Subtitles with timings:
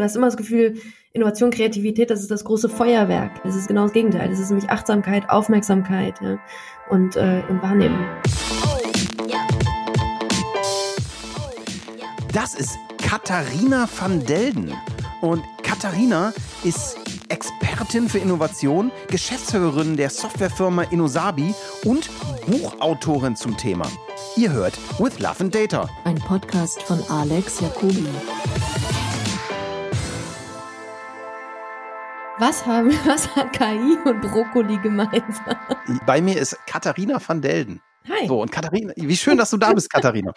[0.00, 0.80] Du hast immer das Gefühl,
[1.12, 3.42] Innovation, Kreativität, das ist das große Feuerwerk.
[3.42, 4.28] Das ist genau das Gegenteil.
[4.28, 6.38] Das ist nämlich Achtsamkeit, Aufmerksamkeit ja,
[6.88, 8.06] und, äh, und Wahrnehmen.
[12.32, 14.72] Das ist Katharina van Delden.
[15.20, 16.96] Und Katharina ist
[17.28, 21.52] Expertin für Innovation, Geschäftsführerin der Softwarefirma Innosabi
[21.84, 22.08] und
[22.46, 23.90] Buchautorin zum Thema.
[24.36, 25.88] Ihr hört With Love and Data.
[26.04, 28.06] Ein Podcast von Alex Jacobi.
[32.38, 35.56] Was, haben, was hat KI und Brokkoli gemeinsam?
[36.06, 37.80] Bei mir ist Katharina van Delden.
[38.08, 38.26] Hi.
[38.26, 40.32] So, und Katharina, wie schön, dass du da bist, Katharina.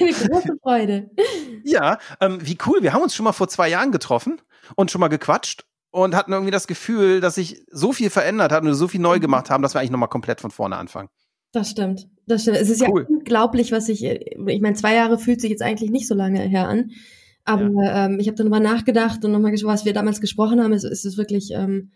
[0.00, 1.10] Eine große Freude.
[1.64, 2.82] Ja, ähm, wie cool.
[2.82, 4.40] Wir haben uns schon mal vor zwei Jahren getroffen
[4.74, 8.64] und schon mal gequatscht und hatten irgendwie das Gefühl, dass sich so viel verändert hat
[8.64, 9.20] und so viel neu Mhm.
[9.20, 11.08] gemacht haben, dass wir eigentlich nochmal komplett von vorne anfangen.
[11.52, 12.08] Das stimmt.
[12.26, 12.56] Das stimmt.
[12.56, 13.02] Es ist Cool.
[13.02, 16.40] ja unglaublich, was ich, ich meine, zwei Jahre fühlt sich jetzt eigentlich nicht so lange
[16.40, 16.90] her an.
[17.52, 20.72] Aber ähm, ich habe dann nochmal nachgedacht und nochmal geschaut, was wir damals gesprochen haben.
[20.72, 21.90] Es, es ist wirklich ähm,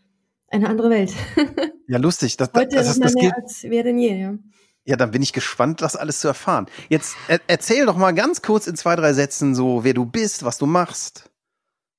[0.48, 1.12] eine andere Welt.
[1.86, 2.38] Ja, lustig.
[2.38, 3.34] Das, Heute das, ist das, man das mehr gilt.
[3.34, 4.38] als wer denn je, ja.
[4.86, 6.64] Ja, dann bin ich gespannt, das alles zu erfahren.
[6.88, 10.44] Jetzt er, erzähl doch mal ganz kurz in zwei, drei Sätzen so, wer du bist,
[10.44, 11.30] was du machst.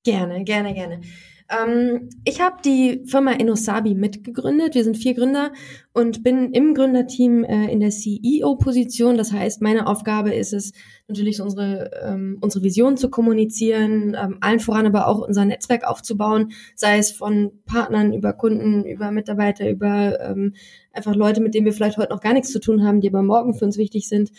[0.04, 1.02] Gerne, gerne, gerne.
[1.48, 4.74] Ähm, ich habe die Firma Inosabi mitgegründet.
[4.74, 5.52] Wir sind vier Gründer
[5.92, 9.16] und bin im Gründerteam äh, in der CEO-Position.
[9.16, 10.72] Das heißt, meine Aufgabe ist es,
[11.08, 16.52] natürlich unsere, ähm, unsere Vision zu kommunizieren, ähm, allen voran aber auch unser Netzwerk aufzubauen,
[16.74, 20.54] sei es von Partnern über Kunden, über Mitarbeiter, über ähm,
[20.92, 23.22] einfach Leute, mit denen wir vielleicht heute noch gar nichts zu tun haben, die aber
[23.22, 24.32] morgen für uns wichtig sind.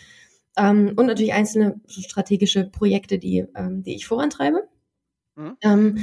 [0.58, 4.68] Ähm, und natürlich einzelne strategische Projekte, die, ähm, die ich vorantreibe.
[5.36, 5.58] Mhm.
[5.62, 5.98] Ähm,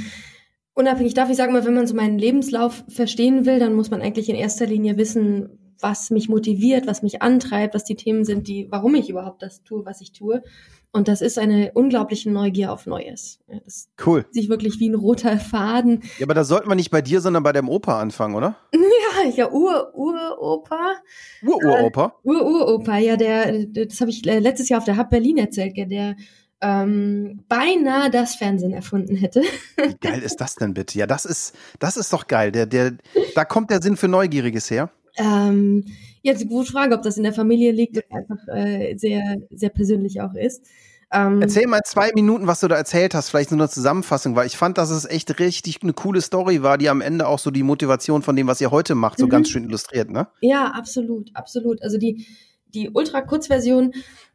[0.75, 4.01] unabhängig davon, ich sage mal, wenn man so meinen Lebenslauf verstehen will, dann muss man
[4.01, 8.47] eigentlich in erster Linie wissen, was mich motiviert, was mich antreibt, was die Themen sind,
[8.47, 10.43] die, warum ich überhaupt das tue, was ich tue.
[10.91, 13.39] Und das ist eine unglaubliche Neugier auf Neues.
[13.47, 14.25] Das Cool.
[14.31, 16.03] sich wirklich wie ein roter Faden.
[16.19, 18.55] Ja, aber da sollte man nicht bei dir, sondern bei deinem Opa anfangen, oder?
[19.17, 20.95] Ja, ja, Ur, Uropa.
[21.41, 22.15] Ur-Uropa.
[22.23, 26.15] Ur-Uropa, ja, der, das habe ich äh, letztes Jahr auf der Hub Berlin erzählt, der
[26.65, 29.43] ähm, beinahe das Fernsehen erfunden hätte.
[29.77, 30.97] Wie geil ist das denn bitte?
[30.97, 32.51] Ja, das ist, das ist doch geil.
[32.51, 32.93] Der, der,
[33.35, 34.89] da kommt der Sinn für Neugieriges her.
[35.17, 35.85] Ähm,
[36.23, 39.69] jetzt eine gute Frage, ob das in der Familie liegt oder einfach äh, sehr, sehr
[39.69, 40.65] persönlich auch ist.
[41.11, 44.47] Ähm, Erzähl mal zwei Minuten, was du da erzählt hast, vielleicht so eine Zusammenfassung, weil
[44.47, 47.51] ich fand, dass es echt richtig eine coole Story war, die am Ende auch so
[47.51, 49.29] die Motivation von dem, was ihr heute macht, so Mhm.
[49.29, 50.27] ganz schön illustriert, ne?
[50.41, 51.83] Ja, absolut, absolut.
[51.83, 52.25] Also die,
[52.73, 53.93] die Ultra-Kurzversion,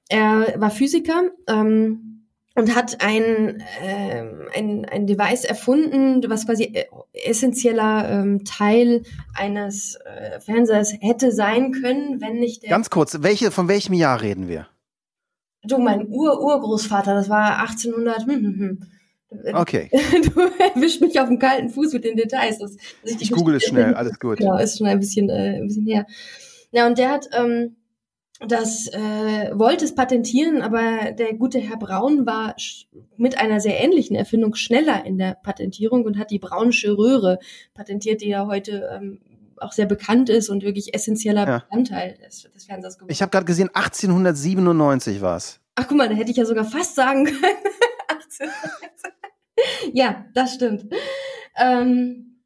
[0.08, 2.19] er war Physiker ähm,
[2.60, 9.02] und hat ein, ähm, ein, ein Device erfunden, was quasi äh, essentieller ähm, Teil
[9.34, 14.20] eines äh, Fernsehers hätte sein können, wenn nicht der Ganz kurz, welche, von welchem Jahr
[14.20, 14.68] reden wir?
[15.64, 18.26] Du, mein Ur-Urgroßvater, das war 1800.
[18.26, 19.54] Hm, hm, hm.
[19.54, 19.88] Okay,
[20.34, 22.58] Du erwischt mich auf dem kalten Fuß mit den Details.
[22.58, 24.38] Das, die ich google es schnell, alles gut.
[24.38, 26.06] Genau, ist schon ein bisschen, äh, ein bisschen her.
[26.72, 27.76] Ja, und der hat ähm,
[28.46, 32.56] das äh, wollte es patentieren, aber der gute Herr Braun war
[33.16, 37.38] mit einer sehr ähnlichen Erfindung schneller in der Patentierung und hat die Braunsche Röhre
[37.74, 39.20] patentiert, die ja heute ähm,
[39.58, 41.58] auch sehr bekannt ist und wirklich essentieller Ja.
[41.58, 43.12] Bestandteil des, des Fernsehers geworden.
[43.12, 45.60] Ich habe gerade gesehen, 1897 war's.
[45.74, 47.40] Ach, guck mal, da hätte ich ja sogar fast sagen können.
[48.08, 48.48] 18.
[49.92, 50.86] ja, das stimmt.
[51.56, 52.39] Ähm,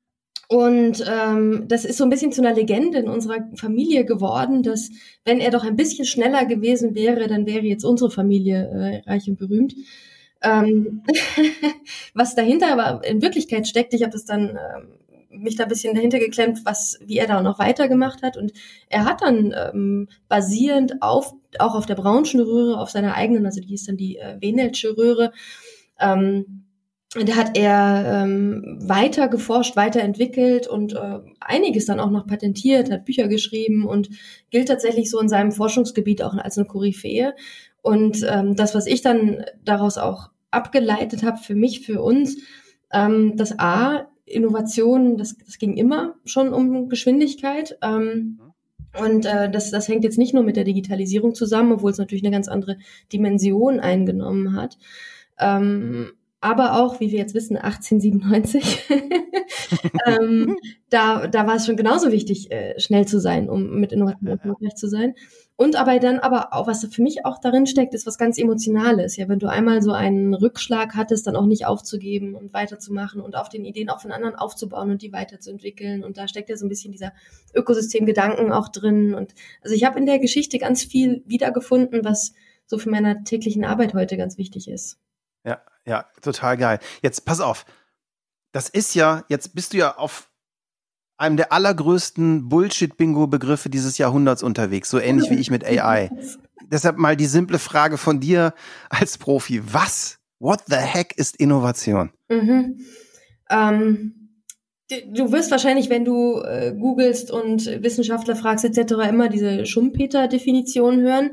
[0.49, 4.91] und ähm, das ist so ein bisschen zu einer Legende in unserer Familie geworden, dass
[5.25, 9.29] wenn er doch ein bisschen schneller gewesen wäre, dann wäre jetzt unsere Familie äh, reich
[9.29, 9.75] und berühmt.
[10.43, 11.03] Ähm,
[12.15, 14.99] was dahinter aber in Wirklichkeit steckt, ich habe das dann ähm,
[15.31, 18.53] mich da ein bisschen dahinter geklemmt, was wie er da noch weitergemacht hat und
[18.89, 23.61] er hat dann ähm, basierend auf auch auf der Braunschen Röhre, auf seiner eigenen, also
[23.61, 25.33] die hieß dann die äh, Wenelsche Röhre,
[25.99, 26.64] ähm,
[27.15, 33.05] da hat er ähm, weiter geforscht, weiterentwickelt und äh, einiges dann auch noch patentiert, hat
[33.05, 34.11] Bücher geschrieben und
[34.51, 37.35] gilt tatsächlich so in seinem Forschungsgebiet auch als eine Koryphäe.
[37.83, 42.39] Und ähm, das, was ich dann daraus auch abgeleitet habe für mich, für uns,
[42.93, 47.79] ähm, das A, Innovation, das, das ging immer schon um Geschwindigkeit.
[47.83, 48.41] Ähm,
[48.99, 52.25] und äh, das, das hängt jetzt nicht nur mit der Digitalisierung zusammen, obwohl es natürlich
[52.25, 52.79] eine ganz andere
[53.13, 54.79] Dimension eingenommen hat.
[55.39, 56.13] Ähm,
[56.45, 58.91] aber auch, wie wir jetzt wissen, 1897,
[60.07, 60.57] ähm,
[60.91, 64.75] da, da war es schon genauso wichtig, äh, schnell zu sein, um mit Innovation erfolgreich
[64.75, 65.15] zu sein.
[65.57, 69.17] Und aber dann aber auch, was für mich auch darin steckt, ist was ganz Emotionales.
[69.17, 73.37] Ja, wenn du einmal so einen Rückschlag hattest, dann auch nicht aufzugeben und weiterzumachen und
[73.37, 76.05] auf den Ideen auch von anderen aufzubauen und die weiterzuentwickeln.
[76.05, 77.15] Und da steckt ja so ein bisschen dieser
[77.55, 79.15] Ökosystemgedanken auch drin.
[79.15, 82.35] Und also ich habe in der Geschichte ganz viel wiedergefunden, was
[82.67, 84.99] so für meine täglichen Arbeit heute ganz wichtig ist.
[85.47, 86.79] Ja, Ja, total geil.
[87.03, 87.67] Jetzt pass auf.
[88.53, 90.31] Das ist ja, jetzt bist du ja auf
[91.17, 96.11] einem der allergrößten Bullshit-Bingo-Begriffe dieses Jahrhunderts unterwegs, so ähnlich wie ich mit AI.
[96.71, 98.55] Deshalb mal die simple Frage von dir
[98.89, 99.61] als Profi.
[99.73, 102.13] Was, what the heck ist Innovation?
[102.29, 102.81] Mhm.
[103.51, 104.24] Ähm,
[104.91, 111.31] du wirst wahrscheinlich, wenn du äh, googelst und Wissenschaftler fragst etc., immer diese Schumpeter-Definition hören.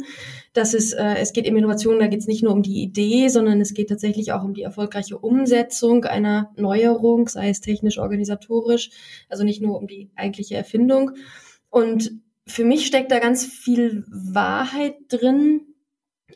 [0.54, 3.28] Das ist, äh, es geht um Innovation, da geht es nicht nur um die Idee,
[3.28, 8.90] sondern es geht tatsächlich auch um die erfolgreiche Umsetzung einer Neuerung, sei es technisch, organisatorisch,
[9.30, 11.12] also nicht nur um die eigentliche Erfindung.
[11.70, 12.12] Und
[12.48, 15.62] für mich steckt da ganz viel Wahrheit drin.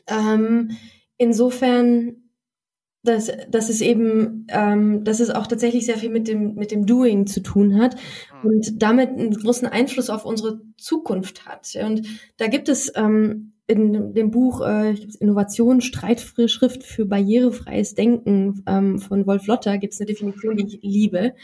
[0.06, 0.72] Ähm,
[1.16, 2.25] insofern
[3.06, 6.86] dass, dass es eben, ähm, dass es auch tatsächlich sehr viel mit dem, mit dem
[6.86, 7.96] Doing zu tun hat
[8.42, 8.50] mhm.
[8.50, 11.74] und damit einen großen Einfluss auf unsere Zukunft hat.
[11.82, 12.02] Und
[12.36, 19.26] da gibt es ähm, in dem Buch äh, Innovation, Streitschrift für barrierefreies Denken ähm, von
[19.26, 21.34] Wolf Lotter gibt es eine Definition, die ich liebe.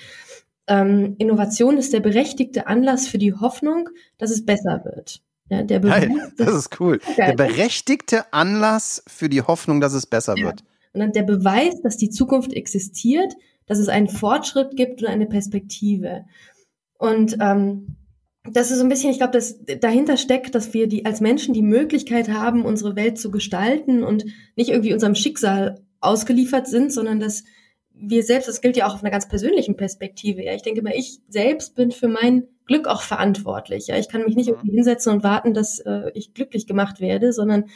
[0.68, 3.88] Ähm, Innovation ist der berechtigte Anlass für die Hoffnung,
[4.18, 5.20] dass es besser wird.
[5.50, 7.00] Ja, der Beweis, das ist cool.
[7.18, 10.46] Der berechtigte Anlass für die Hoffnung, dass es besser ja.
[10.46, 13.34] wird sondern der Beweis, dass die Zukunft existiert,
[13.66, 16.24] dass es einen Fortschritt gibt und eine Perspektive.
[16.98, 17.96] Und ähm,
[18.44, 21.54] das ist so ein bisschen, ich glaube, dass dahinter steckt, dass wir die als Menschen
[21.54, 24.24] die Möglichkeit haben, unsere Welt zu gestalten und
[24.56, 27.44] nicht irgendwie unserem Schicksal ausgeliefert sind, sondern dass
[27.94, 30.42] wir selbst, das gilt ja auch auf einer ganz persönlichen Perspektive.
[30.42, 33.86] Ja, ich denke mal, ich selbst bin für mein Glück auch verantwortlich.
[33.86, 34.54] Ja, ich kann mich nicht mhm.
[34.54, 37.66] irgendwie hinsetzen und warten, dass äh, ich glücklich gemacht werde, sondern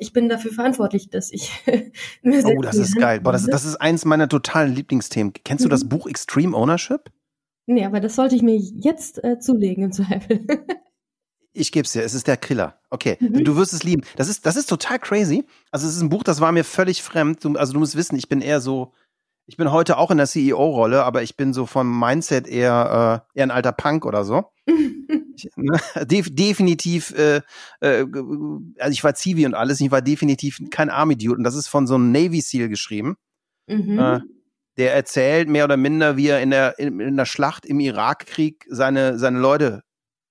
[0.00, 1.52] ich bin dafür verantwortlich, dass ich
[2.22, 3.20] mir Oh, das ist geil.
[3.20, 5.34] Boah, das, das ist eins meiner totalen Lieblingsthemen.
[5.44, 5.90] Kennst du das mhm.
[5.90, 7.10] Buch Extreme Ownership?
[7.66, 10.46] Nee, aber das sollte ich mir jetzt äh, zulegen im Zweifel.
[11.52, 12.80] ich gebe es dir, es ist der Killer.
[12.88, 13.44] Okay, mhm.
[13.44, 14.02] du wirst es lieben.
[14.16, 15.44] Das ist, das ist total crazy.
[15.70, 17.44] Also es ist ein Buch, das war mir völlig fremd.
[17.44, 18.94] Du, also du musst wissen, ich bin eher so,
[19.46, 23.38] ich bin heute auch in der CEO-Rolle, aber ich bin so vom Mindset eher, äh,
[23.38, 24.46] eher ein alter Punk oder so.
[25.56, 25.78] ne?
[26.06, 27.42] De definitiv, äh,
[27.80, 28.06] äh,
[28.78, 31.86] also ich war Zivi und alles, ich war definitiv kein Army-Dude und das ist von
[31.86, 33.16] so einem Navy SEAL geschrieben.
[33.66, 33.98] Mhm.
[33.98, 34.20] Äh,
[34.76, 38.66] der erzählt mehr oder minder, wie er in der, in, in der Schlacht im Irakkrieg
[38.68, 39.82] seine, seine Leute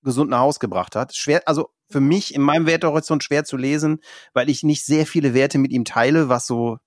[0.02, 1.14] gesund nach Hause gebracht hat.
[1.14, 4.00] Schwer, also für mich in meinem Wertehorizont schwer zu lesen,
[4.32, 6.78] weil ich nicht sehr viele Werte mit ihm teile, was so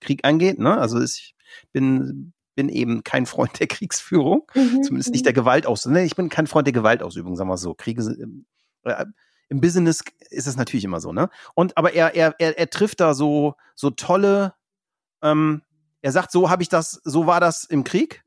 [0.00, 0.58] Krieg angeht.
[0.58, 0.76] Ne?
[0.78, 1.34] Also ich
[1.72, 4.82] bin bin eben kein Freund der Kriegsführung, mhm.
[4.82, 5.36] zumindest nicht der mhm.
[5.36, 5.98] Gewaltausübung.
[5.98, 7.74] Ich bin kein Freund der Gewaltausübung, sagen wir so.
[7.74, 8.02] Kriege
[8.84, 9.04] äh,
[9.48, 11.28] im Business ist es natürlich immer so, ne?
[11.54, 14.54] Und aber er er er, er trifft da so so tolle.
[15.22, 15.62] Ähm,
[16.02, 18.24] er sagt, so habe ich das, so war das im Krieg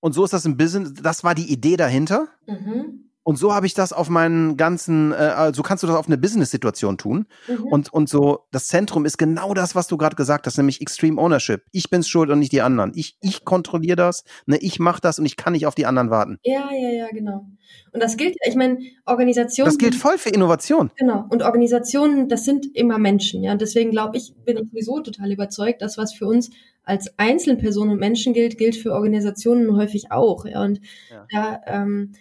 [0.00, 0.94] und so ist das im Business.
[0.94, 2.28] Das war die Idee dahinter.
[2.46, 3.09] Mhm.
[3.22, 6.16] Und so habe ich das auf meinen ganzen, äh, so kannst du das auf eine
[6.16, 7.26] Business-Situation tun.
[7.48, 7.64] Mhm.
[7.64, 11.20] Und, und so, das Zentrum ist genau das, was du gerade gesagt hast, nämlich Extreme
[11.20, 11.62] Ownership.
[11.70, 12.92] Ich bin's schuld und nicht die anderen.
[12.94, 16.10] Ich, ich kontrolliere das, ne, ich mache das und ich kann nicht auf die anderen
[16.10, 16.38] warten.
[16.44, 17.46] Ja, ja, ja, genau.
[17.92, 19.70] Und das gilt, ich meine, Organisationen.
[19.70, 20.90] Das gilt voll für Innovation.
[20.96, 21.26] Genau.
[21.28, 23.52] Und Organisationen, das sind immer Menschen, ja.
[23.52, 26.50] Und deswegen glaube ich, bin ich sowieso total überzeugt, dass was für uns
[26.84, 30.46] als Einzelpersonen und Menschen gilt, gilt für Organisationen häufig auch.
[30.46, 30.64] Ja.
[30.64, 30.80] Und
[31.10, 31.26] ja.
[31.30, 32.12] da, ähm,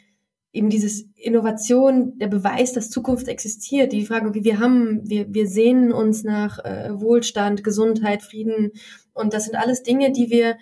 [0.51, 5.47] eben dieses Innovation, der Beweis, dass Zukunft existiert, die Frage, okay, wir haben, wir, wir
[5.47, 8.71] sehnen uns nach äh, Wohlstand, Gesundheit, Frieden
[9.13, 10.57] und das sind alles Dinge, die wir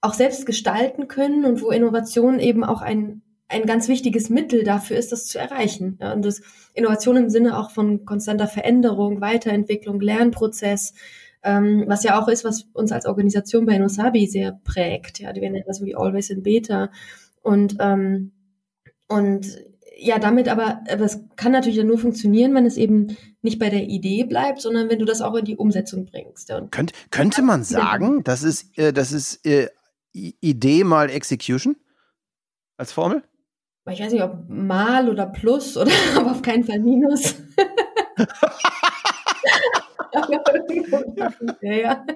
[0.00, 4.98] auch selbst gestalten können und wo Innovation eben auch ein, ein ganz wichtiges Mittel dafür
[4.98, 5.98] ist, das zu erreichen.
[6.00, 6.42] Ja, und das
[6.74, 10.92] Innovation im Sinne auch von konstanter Veränderung, Weiterentwicklung, Lernprozess,
[11.42, 15.20] ähm, was ja auch ist, was uns als Organisation bei Inosabi sehr prägt.
[15.20, 16.90] Ja, wir nennen das wie Always in Beta.
[17.42, 18.32] Und ähm,
[19.08, 19.46] und
[19.96, 23.84] ja, damit aber, aber es kann natürlich nur funktionieren, wenn es eben nicht bei der
[23.84, 26.50] Idee bleibt, sondern wenn du das auch in die Umsetzung bringst.
[26.50, 29.68] Und Könnt, könnte man sagen, das ist, äh, das ist äh,
[30.12, 31.76] Idee mal Execution
[32.76, 33.22] als Formel?
[33.90, 37.34] Ich weiß nicht, ob mal oder plus oder aber auf keinen Fall minus.
[41.60, 42.06] ja, ja.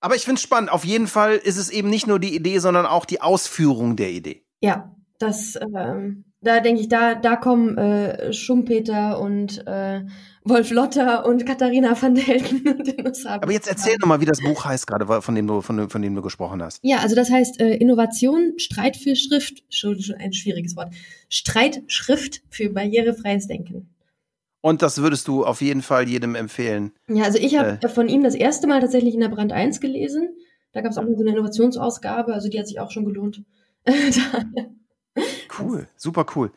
[0.00, 0.70] Aber ich finde es spannend.
[0.70, 4.10] Auf jeden Fall ist es eben nicht nur die Idee, sondern auch die Ausführung der
[4.10, 4.43] Idee.
[4.64, 10.00] Ja, das, ähm, da denke ich, da, da kommen äh, Schumpeter und äh,
[10.42, 12.66] Wolf Lotter und Katharina van Delden
[13.04, 16.00] und Aber jetzt erzähl nochmal, wie das Buch heißt gerade, von dem du, von, von
[16.00, 16.80] dem du gesprochen hast.
[16.82, 20.94] Ja, also das heißt äh, Innovation, Streit für Schrift, schon, schon ein schwieriges Wort,
[21.28, 23.90] Streitschrift für barrierefreies Denken.
[24.62, 26.92] Und das würdest du auf jeden Fall jedem empfehlen.
[27.06, 27.88] Ja, also ich habe äh.
[27.88, 30.30] von ihm das erste Mal tatsächlich in der Brand 1 gelesen.
[30.72, 33.42] Da gab es auch so eine Innovationsausgabe, also die hat sich auch schon gelohnt.
[35.58, 36.52] cool, super cool.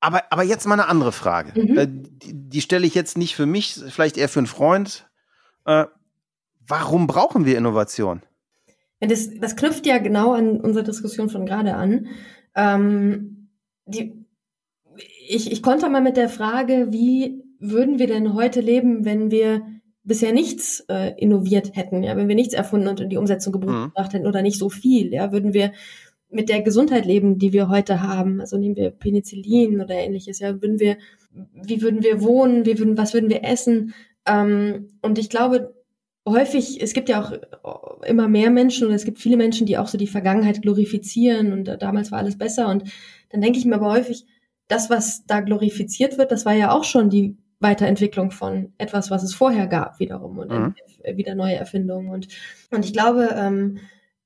[0.00, 1.60] Aber, aber jetzt mal eine andere Frage.
[1.60, 1.78] Mhm.
[1.78, 5.08] Äh, die, die stelle ich jetzt nicht für mich, vielleicht eher für einen Freund.
[5.64, 5.86] Äh,
[6.68, 8.22] Warum brauchen wir Innovation?
[9.00, 12.08] Das, das knüpft ja genau an unsere Diskussion von gerade an.
[12.54, 13.50] Ähm,
[13.86, 14.24] die,
[15.28, 19.62] ich, ich konnte mal mit der Frage, wie würden wir denn heute leben, wenn wir
[20.02, 23.92] bisher nichts äh, innoviert hätten, ja, wenn wir nichts erfunden und in die Umsetzung gebracht
[23.96, 24.10] mhm.
[24.12, 25.72] hätten oder nicht so viel, ja, würden wir
[26.28, 30.60] mit der Gesundheit leben, die wir heute haben, also nehmen wir Penicillin oder ähnliches, ja,
[30.60, 30.98] würden wir,
[31.52, 33.94] wie würden wir wohnen, wie würden, was würden wir essen?
[34.26, 35.74] Ähm, und ich glaube,
[36.26, 37.20] häufig, es gibt ja
[37.62, 41.52] auch immer mehr Menschen und es gibt viele Menschen, die auch so die Vergangenheit glorifizieren
[41.52, 42.68] und äh, damals war alles besser.
[42.68, 42.84] Und
[43.30, 44.26] dann denke ich mir aber häufig,
[44.68, 49.22] das, was da glorifiziert wird, das war ja auch schon die Weiterentwicklung von etwas, was
[49.22, 50.74] es vorher gab, wiederum und mhm.
[51.14, 52.10] wieder neue Erfindungen.
[52.10, 52.28] Und,
[52.70, 53.78] und ich glaube, ähm,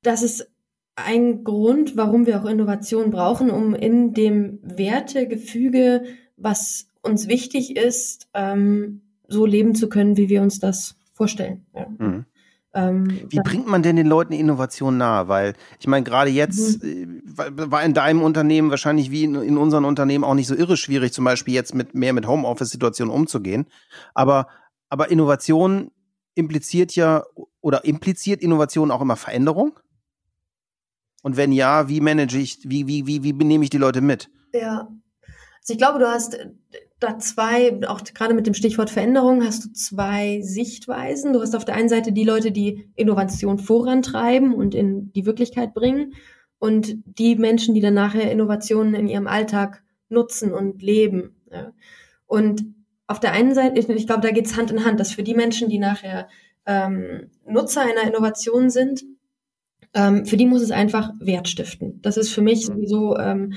[0.02, 0.50] das ist
[0.97, 6.04] ein Grund, warum wir auch Innovation brauchen, um in dem Wertegefüge,
[6.37, 11.64] was uns wichtig ist, ähm, so leben zu können, wie wir uns das vorstellen.
[11.75, 11.87] Ja.
[11.99, 12.26] Mhm.
[12.73, 15.26] Ähm, Wie bringt man denn den Leuten Innovation nahe?
[15.26, 17.23] Weil ich meine, gerade jetzt mhm.
[17.37, 20.76] äh, war in deinem Unternehmen wahrscheinlich wie in, in, unseren Unternehmen auch nicht so irre
[20.76, 23.66] schwierig, zum Beispiel jetzt mit mehr mit Homeoffice-Situationen umzugehen.
[24.14, 24.47] Aber,
[24.88, 25.90] aber Innovation
[26.37, 27.25] impliziert ja
[27.61, 29.80] oder impliziert Innovation auch immer Veränderung?
[31.22, 34.30] Und wenn ja, wie manage ich, wie, wie, wie, wie nehme ich die Leute mit?
[34.54, 34.88] Ja.
[35.60, 36.38] Also ich glaube, du hast
[36.98, 41.32] da zwei, auch gerade mit dem Stichwort Veränderung, hast du zwei Sichtweisen.
[41.32, 45.74] Du hast auf der einen Seite die Leute, die Innovation vorantreiben und in die Wirklichkeit
[45.74, 46.14] bringen
[46.58, 51.36] und die Menschen, die dann nachher Innovationen in ihrem Alltag nutzen und leben.
[51.50, 51.72] Ja.
[52.26, 52.64] Und
[53.06, 55.34] auf der einen Seite, ich, ich glaube, da geht's Hand in Hand, dass für die
[55.34, 56.28] Menschen, die nachher
[56.66, 59.04] ähm, Nutzer einer Innovation sind,
[59.94, 62.00] ähm, für die muss es einfach Wert stiften.
[62.02, 62.75] Das ist für mich mhm.
[62.75, 63.54] sowieso ähm,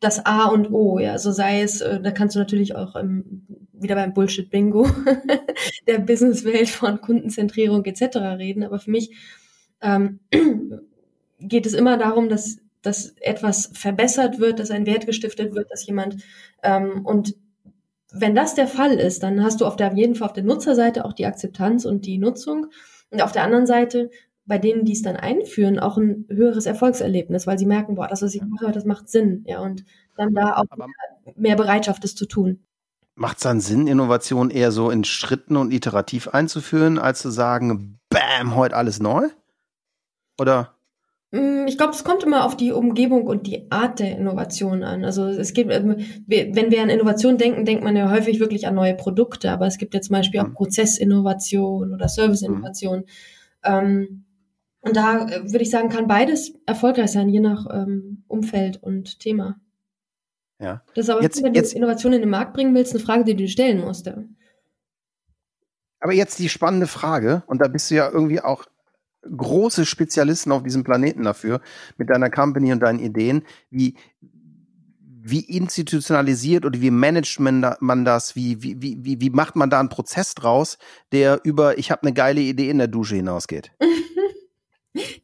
[0.00, 3.46] das A und O, ja, so sei es, äh, da kannst du natürlich auch ähm,
[3.72, 4.86] wieder beim Bullshit-Bingo
[5.86, 8.16] der Businesswelt von Kundenzentrierung etc.
[8.38, 9.14] reden, aber für mich
[9.80, 10.18] ähm,
[11.38, 15.86] geht es immer darum, dass, dass etwas verbessert wird, dass ein Wert gestiftet wird, dass
[15.86, 16.16] jemand
[16.64, 17.36] ähm, und
[18.12, 20.44] wenn das der Fall ist, dann hast du auf, der, auf jeden Fall auf der
[20.44, 22.66] Nutzerseite auch die Akzeptanz und die Nutzung
[23.10, 24.10] und auf der anderen Seite
[24.44, 28.22] bei denen, die es dann einführen, auch ein höheres Erfolgserlebnis, weil sie merken, boah, das,
[28.22, 29.84] was ich mache, das macht Sinn, ja, und
[30.16, 30.86] dann da auch Aber
[31.36, 32.60] mehr Bereitschaft, es zu tun.
[33.14, 37.98] Macht es dann Sinn, Innovation eher so in Schritten und iterativ einzuführen, als zu sagen,
[38.08, 39.28] bam, heute alles neu?
[40.40, 40.74] Oder?
[41.30, 45.04] Mm, ich glaube, es kommt immer auf die Umgebung und die Art der Innovation an.
[45.04, 45.96] Also es gibt, ähm,
[46.26, 49.78] wenn wir an Innovation denken, denkt man ja häufig wirklich an neue Produkte, aber es
[49.78, 50.54] gibt ja zum Beispiel auch mhm.
[50.54, 53.00] Prozessinnovation oder Serviceinnovation.
[53.00, 53.04] Mhm.
[53.64, 54.24] Ähm,
[54.82, 59.20] und da äh, würde ich sagen, kann beides erfolgreich sein, je nach ähm, Umfeld und
[59.20, 59.60] Thema.
[60.60, 60.82] Ja.
[60.94, 63.24] Das ist aber, jetzt, wenn jetzt, du Innovationen in den Markt bringen willst, eine Frage,
[63.24, 64.06] die du stellen musst.
[64.06, 64.16] Ja.
[66.00, 68.64] Aber jetzt die spannende Frage, und da bist du ja irgendwie auch
[69.22, 71.60] große Spezialisten auf diesem Planeten dafür,
[71.96, 78.60] mit deiner Company und deinen Ideen, wie, wie institutionalisiert oder wie managt man das, wie,
[78.64, 80.76] wie, wie, wie macht man da einen Prozess draus,
[81.12, 83.70] der über ich habe eine geile Idee in der Dusche hinausgeht?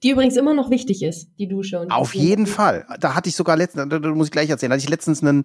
[0.02, 1.80] Die übrigens immer noch wichtig ist, die Dusche.
[1.80, 2.86] Und Auf jeden Fall.
[3.00, 5.42] Da hatte ich sogar letztens, da muss ich gleich erzählen, da hatte ich letztens eine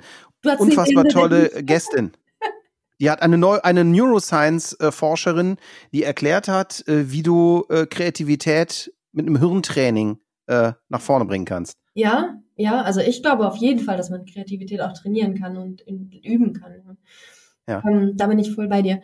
[0.57, 2.13] unfassbar tolle Gästin.
[2.99, 5.57] Die hat eine, Neu eine Neuroscience-Forscherin,
[5.91, 11.45] die erklärt hat, äh, wie du äh, Kreativität mit einem Hirntraining äh, nach vorne bringen
[11.45, 11.77] kannst.
[11.95, 15.81] Ja, ja, also ich glaube auf jeden Fall, dass man Kreativität auch trainieren kann und
[15.85, 16.97] üben kann.
[17.67, 17.83] Ja.
[17.85, 19.01] Ähm, da bin ich voll bei dir.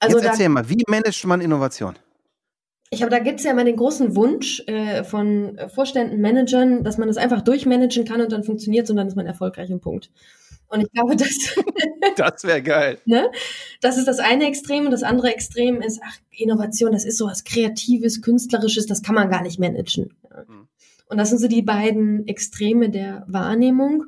[0.00, 1.94] Also Jetzt erzähl da, mal, wie managt man Innovation?
[2.92, 6.98] Ich habe, da gibt es ja immer den großen Wunsch äh, von Vorständen, Managern, dass
[6.98, 9.80] man das einfach durchmanagen kann und dann funktioniert es und dann ist man erfolgreich im
[9.80, 10.10] Punkt.
[10.66, 11.28] Und ich glaube, das,
[12.16, 12.98] das wäre geil.
[13.06, 13.30] Ne?
[13.80, 17.26] Das ist das eine Extrem und das andere Extrem ist, ach, Innovation, das ist so
[17.26, 20.14] was Kreatives, Künstlerisches, das kann man gar nicht managen.
[20.28, 20.68] Mhm.
[21.06, 24.06] Und das sind so die beiden Extreme der Wahrnehmung.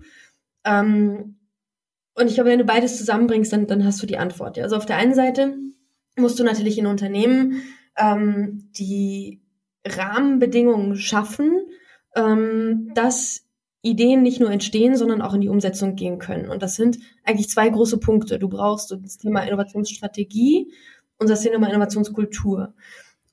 [0.64, 1.36] Ähm,
[2.14, 4.56] und ich glaube, wenn du beides zusammenbringst, dann, dann hast du die Antwort.
[4.56, 4.64] Ja?
[4.64, 5.56] Also auf der einen Seite
[6.16, 7.62] musst du natürlich in Unternehmen
[7.96, 9.40] ähm, die
[9.86, 11.60] Rahmenbedingungen schaffen,
[12.14, 13.44] ähm, dass
[13.82, 16.48] Ideen nicht nur entstehen, sondern auch in die Umsetzung gehen können.
[16.48, 18.38] Und das sind eigentlich zwei große Punkte.
[18.38, 20.72] Du brauchst das Thema Innovationsstrategie
[21.18, 22.74] und das Thema Innovationskultur.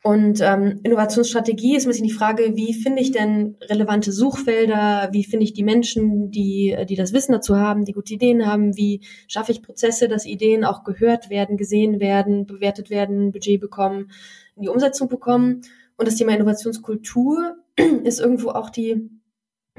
[0.02, 5.26] Und ähm, Innovationsstrategie ist ein bisschen die Frage, wie finde ich denn relevante Suchfelder, wie
[5.26, 9.02] finde ich die Menschen, die, die das Wissen dazu haben, die gute Ideen haben, wie
[9.28, 14.12] schaffe ich Prozesse, dass Ideen auch gehört werden, gesehen werden, bewertet werden, Budget bekommen,
[14.60, 15.62] in die Umsetzung bekommen.
[15.98, 17.58] Und das Thema Innovationskultur
[18.04, 19.10] ist irgendwo auch die,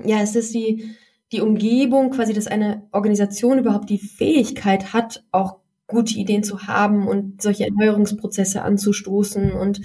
[0.04, 0.96] ja, es ist die,
[1.32, 7.06] die Umgebung, quasi, dass eine Organisation überhaupt die Fähigkeit hat, auch gute Ideen zu haben
[7.06, 9.80] und solche Erneuerungsprozesse anzustoßen und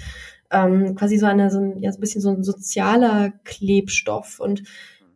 [0.50, 4.40] ähm, quasi so eine, so ein, ja, so ein bisschen so ein sozialer Klebstoff.
[4.40, 4.62] Und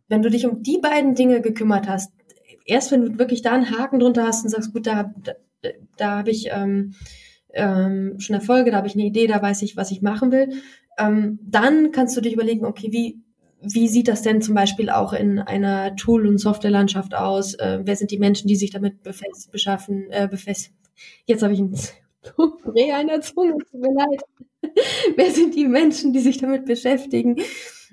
[0.08, 2.12] wenn du dich um die beiden Dinge gekümmert hast,
[2.64, 5.32] erst wenn du wirklich da einen Haken drunter hast und sagst, gut, da, da,
[5.96, 6.94] da habe ich ähm,
[7.54, 10.50] ähm, schon Erfolge, da habe ich eine Idee, da weiß ich, was ich machen will,
[10.98, 13.20] ähm, dann kannst du dich überlegen, okay, wie,
[13.62, 17.54] wie sieht das denn zum Beispiel auch in einer Tool- und Softwarelandschaft aus?
[17.54, 20.70] Äh, wer sind die Menschen, die sich damit befest, beschaffen, äh, befest?
[21.24, 21.72] Jetzt habe ich ein
[22.64, 24.22] Dreh einer Zunge, tut mir leid.
[25.16, 27.36] wer sind die Menschen, die sich damit beschäftigen?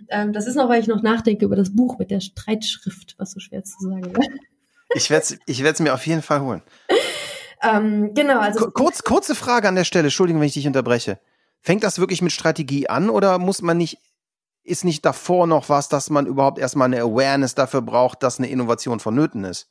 [0.09, 3.31] Ähm, das ist noch, weil ich noch nachdenke über das Buch mit der Streitschrift, was
[3.31, 4.29] so schwer zu sagen ist.
[4.95, 6.61] Ich werde es ich werd's mir auf jeden Fall holen.
[7.61, 8.69] Ähm, genau, also.
[8.71, 11.19] Kurz, kurze Frage an der Stelle, Entschuldigung, wenn ich dich unterbreche.
[11.61, 13.97] Fängt das wirklich mit Strategie an oder muss man nicht,
[14.63, 18.49] ist nicht davor noch was, dass man überhaupt erstmal eine Awareness dafür braucht, dass eine
[18.49, 19.69] Innovation vonnöten ist?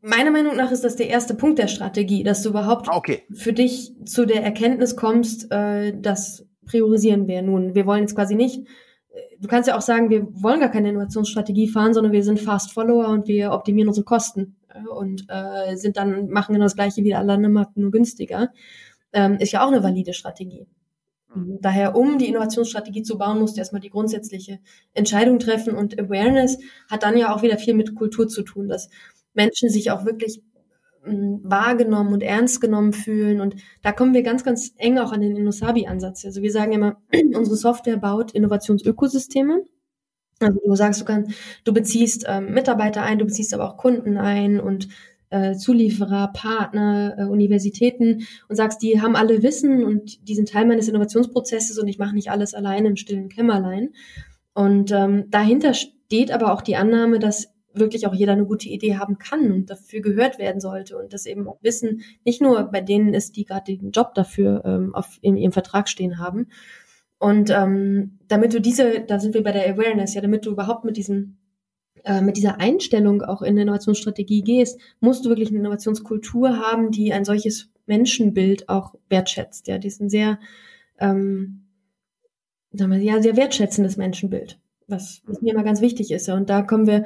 [0.00, 3.22] Meiner Meinung nach ist das der erste Punkt der Strategie, dass du überhaupt okay.
[3.32, 7.74] für dich zu der Erkenntnis kommst, äh, das priorisieren wir nun.
[7.74, 8.66] Wir wollen jetzt quasi nicht,
[9.10, 12.38] äh, du kannst ja auch sagen, wir wollen gar keine Innovationsstrategie fahren, sondern wir sind
[12.38, 14.56] Fast Follower und wir optimieren unsere Kosten
[14.90, 18.50] und äh, sind dann, machen genau das gleiche wie alle anderen Marken, nur günstiger
[19.14, 20.66] ähm, ist ja auch eine valide Strategie.
[21.34, 21.58] Mhm.
[21.62, 24.58] Daher, um die Innovationsstrategie zu bauen, musst du erstmal die grundsätzliche
[24.92, 26.58] Entscheidung treffen und Awareness
[26.90, 28.90] hat dann ja auch wieder viel mit Kultur zu tun, dass
[29.32, 30.42] Menschen sich auch wirklich
[31.06, 33.40] ähm, wahrgenommen und ernst genommen fühlen.
[33.40, 36.24] Und da kommen wir ganz, ganz eng auch an den Innosabi-Ansatz.
[36.24, 37.00] Also wir sagen immer,
[37.34, 39.64] unsere Software baut Innovationsökosysteme.
[40.40, 41.32] Also du sagst, du kannst,
[41.64, 44.88] du beziehst ähm, Mitarbeiter ein, du beziehst aber auch Kunden ein und
[45.30, 50.66] äh, Zulieferer, Partner, äh, Universitäten und sagst, die haben alle Wissen und die sind Teil
[50.66, 53.90] meines Innovationsprozesses und ich mache nicht alles alleine im stillen Kämmerlein.
[54.54, 58.96] Und ähm, dahinter steht aber auch die Annahme, dass wirklich auch jeder eine gute Idee
[58.96, 62.80] haben kann und dafür gehört werden sollte und das eben auch Wissen nicht nur bei
[62.80, 66.46] denen ist, die gerade den Job dafür ähm, auf, in ihrem Vertrag stehen haben.
[67.24, 70.84] Und ähm, damit du diese, da sind wir bei der Awareness, ja, damit du überhaupt
[70.84, 71.38] mit diesem
[72.04, 76.90] äh, mit dieser Einstellung auch in eine Innovationsstrategie gehst, musst du wirklich eine Innovationskultur haben,
[76.90, 79.68] die ein solches Menschenbild auch wertschätzt.
[79.68, 80.38] Ja, die ist ein sehr,
[80.98, 81.64] ähm,
[82.72, 86.26] sagen wir, ja, sehr wertschätzendes Menschenbild, was, was mir immer ganz wichtig ist.
[86.26, 86.34] Ja.
[86.34, 87.04] Und da kommen wir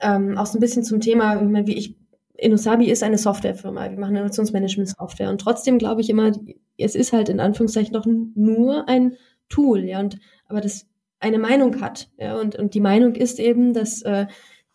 [0.00, 1.96] ähm, auch so ein bisschen zum Thema, wie ich
[2.38, 3.90] Inosabi ist eine Softwarefirma.
[3.90, 5.30] Wir machen Innovationsmanagement-Software.
[5.30, 6.30] Und trotzdem glaube ich immer,
[6.78, 9.16] es ist halt in Anführungszeichen noch nur ein
[9.48, 10.00] Tool, ja.
[10.00, 10.86] Und aber das
[11.18, 12.10] eine Meinung hat.
[12.18, 14.26] Ja, und, und die Meinung ist eben, dass äh,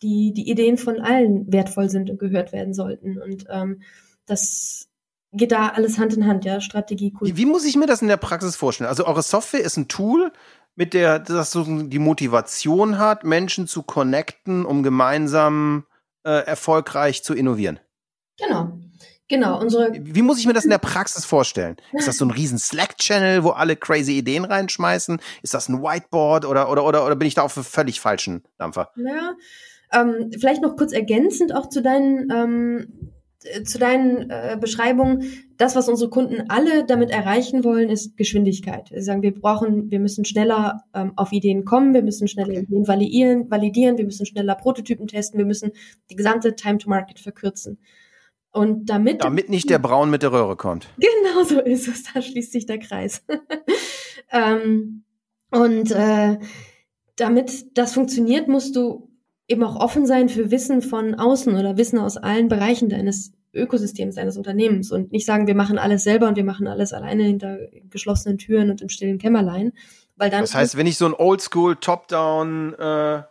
[0.02, 3.20] die, die Ideen von allen wertvoll sind und gehört werden sollten.
[3.20, 3.82] Und ähm,
[4.26, 4.88] das
[5.32, 7.36] geht da alles Hand in Hand, ja, Strategie, Kultur.
[7.36, 8.88] Wie, muss ich mir das in der Praxis vorstellen?
[8.88, 10.32] Also eure Software ist ein Tool,
[10.74, 15.84] mit der das so die Motivation hat, Menschen zu connecten, um gemeinsam
[16.24, 17.78] äh, erfolgreich zu innovieren.
[18.38, 18.71] Genau.
[19.32, 19.94] Genau, unsere.
[19.94, 21.76] Wie muss ich mir das in der Praxis vorstellen?
[21.94, 25.18] Ist das so ein riesen Slack-Channel, wo alle crazy Ideen reinschmeißen?
[25.40, 28.90] Ist das ein Whiteboard oder, oder, oder, oder bin ich da auf völlig falschen Dampfer?
[28.94, 29.32] Ja,
[29.90, 33.14] ähm, vielleicht noch kurz ergänzend auch zu deinen, ähm,
[33.64, 35.24] zu deinen äh, Beschreibungen.
[35.56, 38.90] Das, was unsere Kunden alle damit erreichen wollen, ist Geschwindigkeit.
[38.90, 42.86] Sie sagen, wir brauchen, wir müssen schneller ähm, auf Ideen kommen, wir müssen schneller Ideen
[42.86, 45.72] validieren, validieren, wir müssen schneller Prototypen testen, wir müssen
[46.10, 47.78] die gesamte Time to Market verkürzen.
[48.52, 49.24] Und damit.
[49.24, 50.88] Damit nicht der Braun mit der Röhre kommt.
[50.98, 52.04] Genau so ist es.
[52.12, 53.24] Da schließt sich der Kreis.
[54.30, 55.04] ähm,
[55.50, 56.38] und äh,
[57.16, 59.10] damit das funktioniert, musst du
[59.48, 64.14] eben auch offen sein für Wissen von außen oder Wissen aus allen Bereichen deines Ökosystems,
[64.14, 67.58] deines Unternehmens und nicht sagen, wir machen alles selber und wir machen alles alleine hinter
[67.90, 69.72] geschlossenen Türen und im stillen Kämmerlein.
[70.16, 73.22] Weil dann das heißt, wenn ich so ein Oldschool Top-Down äh,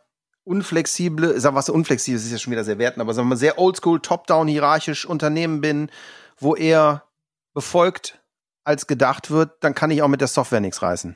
[0.44, 3.38] unflexible, sag was unflexibel, das ist ja schon wieder sehr werten, aber sagen wir mal
[3.38, 5.90] sehr oldschool, top-down, hierarchisch Unternehmen bin,
[6.38, 7.04] wo eher
[7.54, 8.22] befolgt
[8.64, 11.16] als gedacht wird, dann kann ich auch mit der Software nichts reißen.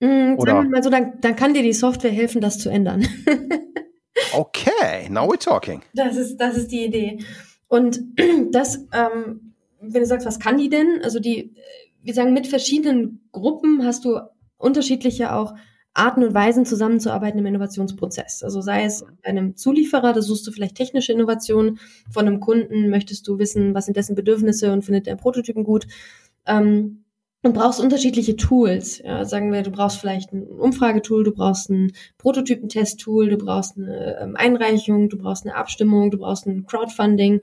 [0.00, 0.52] Mm, Oder?
[0.52, 3.06] Sagen wir mal so, dann, dann kann dir die Software helfen, das zu ändern.
[4.32, 5.82] okay, now we're talking.
[5.94, 7.18] Das ist, das ist die Idee.
[7.66, 8.00] Und
[8.52, 11.00] das, ähm, wenn du sagst, was kann die denn?
[11.02, 11.54] Also die,
[12.02, 14.20] wir sagen, mit verschiedenen Gruppen hast du
[14.56, 15.54] unterschiedliche auch
[15.98, 18.42] Arten und Weisen zusammenzuarbeiten im Innovationsprozess.
[18.42, 21.78] Also sei es bei einem Zulieferer, da suchst du vielleicht technische Innovationen,
[22.10, 25.86] von einem Kunden möchtest du wissen, was sind dessen Bedürfnisse und findet der Prototypen gut.
[26.46, 27.04] Ähm,
[27.42, 28.98] und brauchst unterschiedliche Tools.
[28.98, 34.18] Ja, sagen wir, du brauchst vielleicht ein Umfragetool, du brauchst ein Prototypentest-Tool, du brauchst eine
[34.20, 37.40] ähm, Einreichung, du brauchst eine Abstimmung, du brauchst ein Crowdfunding.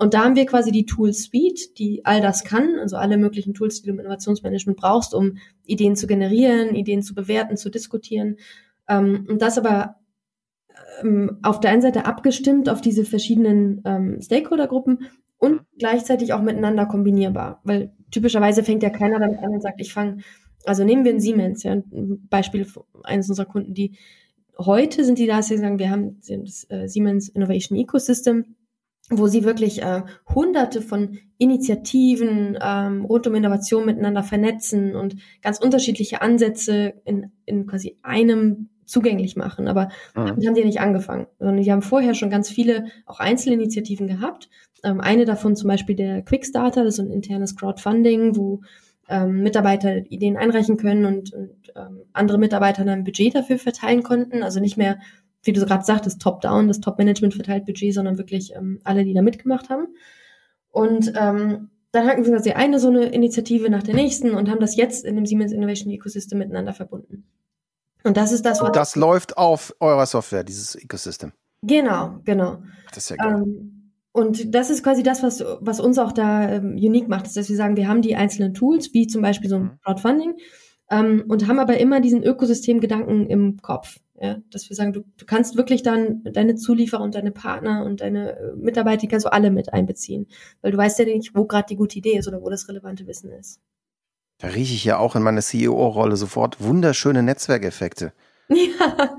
[0.00, 3.52] Und da haben wir quasi die Tool Suite, die all das kann, also alle möglichen
[3.52, 5.36] Tools, die du im Innovationsmanagement brauchst, um
[5.66, 8.36] Ideen zu generieren, Ideen zu bewerten, zu diskutieren.
[8.88, 9.96] Ähm, und das aber
[11.02, 15.66] ähm, auf der einen Seite abgestimmt auf diese verschiedenen ähm, Stakeholder-Gruppen und Mhm.
[15.78, 17.60] gleichzeitig auch miteinander kombinierbar.
[17.64, 20.18] Weil typischerweise fängt ja keiner damit an und sagt, ich fange,
[20.64, 22.66] also nehmen wir ein Siemens, ja, ein Beispiel
[23.02, 23.98] eines unserer Kunden, die
[24.58, 28.56] heute sind die da, dass sie sagen, wir haben das äh, Siemens Innovation Ecosystem,
[29.10, 35.58] wo sie wirklich äh, hunderte von Initiativen ähm, rund um Innovation miteinander vernetzen und ganz
[35.58, 39.68] unterschiedliche Ansätze in, in quasi einem zugänglich machen.
[39.68, 40.26] Aber Mhm.
[40.26, 44.48] damit haben die nicht angefangen, sondern die haben vorher schon ganz viele auch Einzelinitiativen gehabt.
[44.82, 48.62] Ähm, eine davon zum Beispiel der Quickstarter, das ist ein internes Crowdfunding, wo
[49.08, 54.02] ähm, Mitarbeiter Ideen einreichen können und, und ähm, andere Mitarbeiter dann ein Budget dafür verteilen
[54.02, 54.42] konnten.
[54.42, 54.98] Also nicht mehr,
[55.42, 59.14] wie du so gerade sagtest, top-down, das Top-Management verteilt Budget, sondern wirklich ähm, alle, die
[59.14, 59.88] da mitgemacht haben.
[60.70, 64.60] Und ähm, dann hatten wir quasi eine so eine Initiative nach der nächsten und haben
[64.60, 67.24] das jetzt in dem Siemens Innovation Ecosystem miteinander verbunden.
[68.04, 71.32] Und das ist das, was Und das läuft auf eurer Software, dieses Ecosystem.
[71.62, 72.62] genau, genau.
[72.88, 73.42] Das ist ja geil.
[73.42, 77.36] Ähm, und das ist quasi das, was, was uns auch da ähm, unique macht, ist,
[77.36, 79.78] dass wir sagen, wir haben die einzelnen Tools, wie zum Beispiel so ein Mhm.
[79.84, 80.34] Crowdfunding,
[80.90, 83.98] ähm, und haben aber immer diesen Ökosystemgedanken im Kopf.
[84.20, 84.38] Ja?
[84.50, 88.36] Dass wir sagen, du, du kannst wirklich dann deine Zulieferer und deine Partner und deine
[88.36, 90.26] äh, Mitarbeiter, die kannst du alle mit einbeziehen.
[90.62, 93.06] Weil du weißt ja nicht, wo gerade die gute Idee ist oder wo das relevante
[93.06, 93.60] Wissen ist.
[94.38, 98.12] Da rieche ich ja auch in meiner CEO-Rolle sofort wunderschöne Netzwerkeffekte.
[98.48, 99.16] Ja.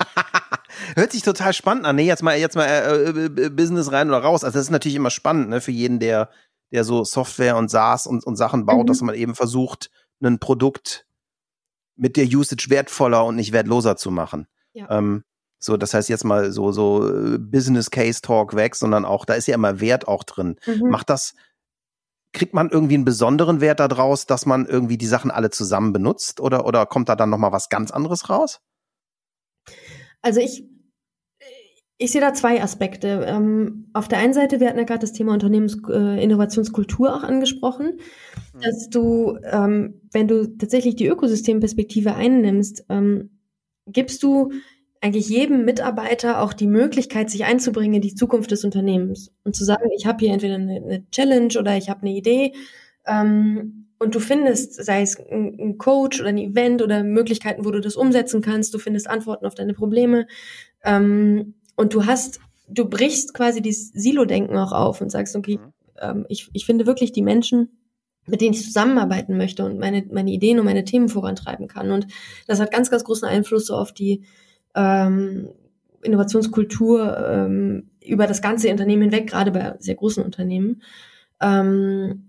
[0.96, 1.96] Hört sich total spannend an.
[1.96, 4.44] Nee, jetzt mal, jetzt mal äh, äh, Business rein oder raus.
[4.44, 6.30] Also das ist natürlich immer spannend, ne, für jeden, der,
[6.72, 8.86] der so Software und SaaS und, und Sachen baut, Mhm.
[8.86, 9.90] dass man eben versucht,
[10.22, 11.06] ein Produkt
[11.96, 14.46] mit der Usage wertvoller und nicht wertloser zu machen.
[14.72, 14.90] Ja.
[14.90, 15.24] Ähm,
[15.58, 19.34] so, das heißt jetzt mal so, so äh, Business Case Talk weg, sondern auch, da
[19.34, 20.56] ist ja immer Wert auch drin.
[20.66, 20.88] Mhm.
[20.88, 21.34] Macht das,
[22.32, 26.40] kriegt man irgendwie einen besonderen Wert daraus, dass man irgendwie die Sachen alle zusammen benutzt
[26.40, 28.60] oder, oder kommt da dann nochmal was ganz anderes raus?
[30.22, 30.64] Also ich,
[32.02, 33.26] ich sehe da zwei Aspekte.
[33.28, 37.98] Ähm, auf der einen Seite, wir hatten ja gerade das Thema Unternehmensinnovationskultur äh, auch angesprochen,
[38.62, 43.38] dass du, ähm, wenn du tatsächlich die Ökosystemperspektive einnimmst, ähm,
[43.86, 44.50] gibst du
[45.02, 49.64] eigentlich jedem Mitarbeiter auch die Möglichkeit, sich einzubringen in die Zukunft des Unternehmens und zu
[49.64, 52.54] sagen, ich habe hier entweder eine, eine Challenge oder ich habe eine Idee
[53.06, 57.70] ähm, und du findest, sei es ein, ein Coach oder ein Event oder Möglichkeiten, wo
[57.70, 60.26] du das umsetzen kannst, du findest Antworten auf deine Probleme
[60.82, 65.72] ähm, und du hast, du brichst quasi dieses Silo-Denken auch auf und sagst, okay, Mhm.
[66.00, 67.78] ähm, ich, ich finde wirklich die Menschen,
[68.26, 71.90] mit denen ich zusammenarbeiten möchte und meine, meine Ideen und meine Themen vorantreiben kann.
[71.90, 72.06] Und
[72.46, 74.24] das hat ganz, ganz großen Einfluss so auf die
[74.74, 75.48] ähm,
[76.02, 80.82] Innovationskultur ähm, über das ganze Unternehmen hinweg, gerade bei sehr großen Unternehmen.
[81.40, 82.28] Ähm,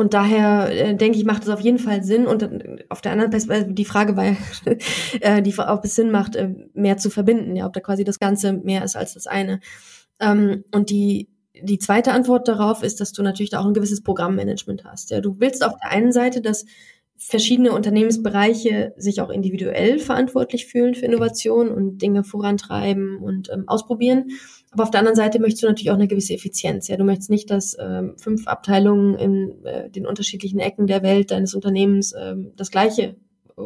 [0.00, 2.26] und daher äh, denke ich, macht es auf jeden Fall Sinn.
[2.26, 4.24] Und äh, auf der anderen Perspektive, die Frage war
[5.20, 8.18] äh, die, ob es Sinn macht, äh, mehr zu verbinden, ja, ob da quasi das
[8.18, 9.60] Ganze mehr ist als das eine.
[10.18, 11.28] Ähm, und die,
[11.60, 15.10] die zweite Antwort darauf ist, dass du natürlich da auch ein gewisses Programmmanagement hast.
[15.10, 16.64] Ja, du willst auf der einen Seite, dass
[17.22, 24.30] verschiedene Unternehmensbereiche sich auch individuell verantwortlich fühlen für Innovation und Dinge vorantreiben und ähm, ausprobieren.
[24.70, 26.88] Aber auf der anderen Seite möchtest du natürlich auch eine gewisse Effizienz.
[26.88, 31.30] Ja, du möchtest nicht, dass ähm, fünf Abteilungen in äh, den unterschiedlichen Ecken der Welt
[31.30, 33.16] deines Unternehmens ähm, das Gleiche
[33.58, 33.62] äh,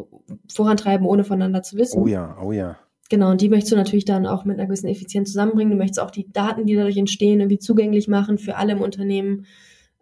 [0.51, 2.01] vorantreiben, ohne voneinander zu wissen.
[2.01, 2.77] Oh ja, oh ja.
[3.09, 5.71] Genau, und die möchtest du natürlich dann auch mit einer gewissen Effizienz zusammenbringen.
[5.71, 9.45] Du möchtest auch die Daten, die dadurch entstehen, irgendwie zugänglich machen für alle im Unternehmen.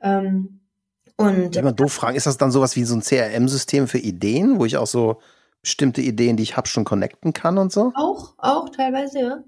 [0.02, 0.62] Ähm,
[1.24, 4.60] und Wenn man doof fragen, ist das dann sowas wie so ein CRM-System für Ideen,
[4.60, 5.20] wo ich auch so
[5.62, 7.92] bestimmte Ideen, die ich habe, schon connecten kann und so?
[7.96, 9.44] Auch, auch teilweise, ja.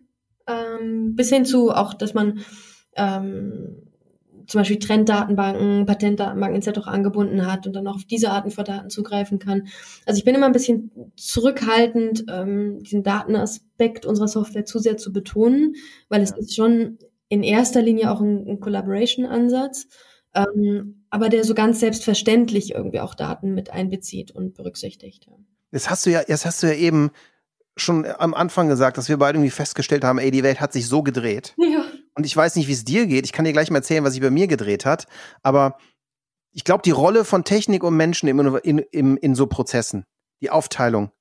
[0.48, 2.40] Ähm, bis hin zu auch, dass man
[2.96, 3.82] ähm,
[4.48, 6.88] zum Beispiel Trenddatenbanken, Patentdatenbanken etc.
[6.88, 9.68] angebunden hat und dann auch auf diese Arten von Daten zugreifen kann.
[10.06, 15.12] Also ich bin immer ein bisschen zurückhaltend, ähm, diesen Datenaspekt unserer Software zu sehr zu
[15.12, 15.76] betonen,
[16.10, 16.38] weil es Ja.
[16.38, 19.88] ist schon in erster Linie auch ein, ein Collaboration-Ansatz,
[20.36, 25.30] ähm, aber der so ganz selbstverständlich irgendwie auch Daten mit einbezieht und berücksichtigt.
[25.72, 27.10] Jetzt hast du ja, jetzt hast du ja eben
[27.78, 30.88] schon am Anfang gesagt, dass wir beide irgendwie festgestellt haben, ey, die Welt hat sich
[30.90, 31.54] so gedreht.
[31.58, 31.86] ja.
[32.18, 33.26] Und ich weiß nicht, wie es dir geht.
[33.26, 35.08] Ich kann dir gleich mal erzählen, was sich bei mir gedreht hat.
[35.42, 35.78] Aber
[36.52, 40.04] ich glaube, die Rolle von Technik und Menschen im, in, in, in so Prozessen,
[40.42, 41.12] die Aufteilung,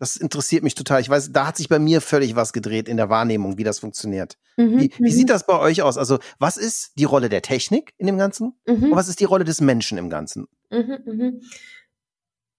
[0.00, 1.02] das interessiert mich total.
[1.02, 3.78] Ich weiß, da hat sich bei mir völlig was gedreht in der Wahrnehmung, wie das
[3.78, 4.38] funktioniert.
[4.56, 5.98] Mhm, Wie, wie mhm, sieht das bei euch aus?
[5.98, 8.54] Also, was ist die Rolle der Technik in dem Ganzen?
[8.66, 8.84] mhm.
[8.84, 10.48] Und was ist die Rolle des Menschen im Ganzen?
[10.70, 11.40] Mhm, mhm.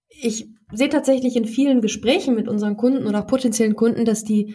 [0.08, 4.54] Ich sehe tatsächlich in vielen Gesprächen mit unseren Kunden oder auch potenziellen Kunden, dass die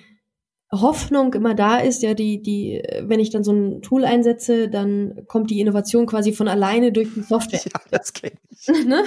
[0.72, 5.24] Hoffnung immer da ist, ja, die, die, wenn ich dann so ein Tool einsetze, dann
[5.28, 7.60] kommt die Innovation quasi von alleine durch die Software.
[7.66, 8.68] Ja, das kenne ich.
[8.86, 9.04] ne?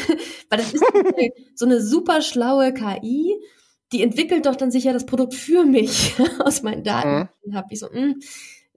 [0.50, 3.36] Weil das ist so eine, so eine super schlaue KI,
[3.92, 7.18] die entwickelt doch dann sicher das Produkt für mich aus meinen Daten.
[7.18, 7.28] Mhm.
[7.42, 8.14] Und hab ich so, mh,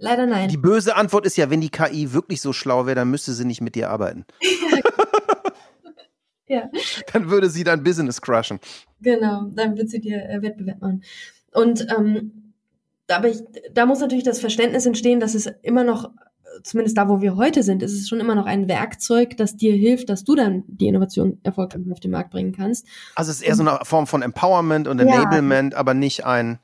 [0.04, 0.50] Leider nein.
[0.50, 3.46] Die böse Antwort ist ja, wenn die KI wirklich so schlau wäre, dann müsste sie
[3.46, 4.26] nicht mit dir arbeiten.
[6.48, 6.70] ja.
[7.14, 8.60] Dann würde sie dein Business crushen.
[9.02, 11.04] Genau, dann wird sie dir äh, Wettbewerb machen.
[11.54, 12.54] Und ähm,
[13.08, 16.10] aber ich, da muss natürlich das Verständnis entstehen, dass es immer noch,
[16.64, 19.74] zumindest da, wo wir heute sind, ist es schon immer noch ein Werkzeug, das dir
[19.74, 22.86] hilft, dass du dann die Innovation erfolgreich auf den Markt bringen kannst.
[23.16, 25.80] Also es ist eher so eine Form von Empowerment und Enablement, ja.
[25.80, 26.60] aber nicht ein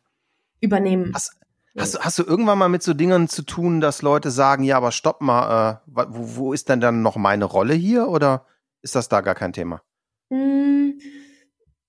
[0.62, 1.12] Übernehmen.
[1.14, 1.38] Hast,
[1.78, 4.78] hast, du, hast du irgendwann mal mit so Dingen zu tun, dass Leute sagen, ja,
[4.78, 8.46] aber stopp mal, äh, wo, wo ist denn dann noch meine Rolle hier oder
[8.82, 9.82] ist das da gar kein Thema?
[10.30, 11.00] Hm,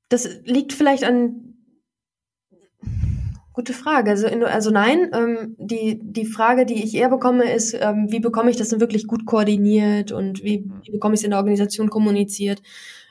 [0.09, 1.51] das liegt vielleicht an
[3.61, 4.09] Gute Frage.
[4.09, 8.51] Also, also nein, ähm, die, die Frage, die ich eher bekomme, ist, ähm, wie bekomme
[8.51, 11.90] ich das denn wirklich gut koordiniert und wie, wie bekomme ich es in der Organisation
[11.90, 12.62] kommuniziert?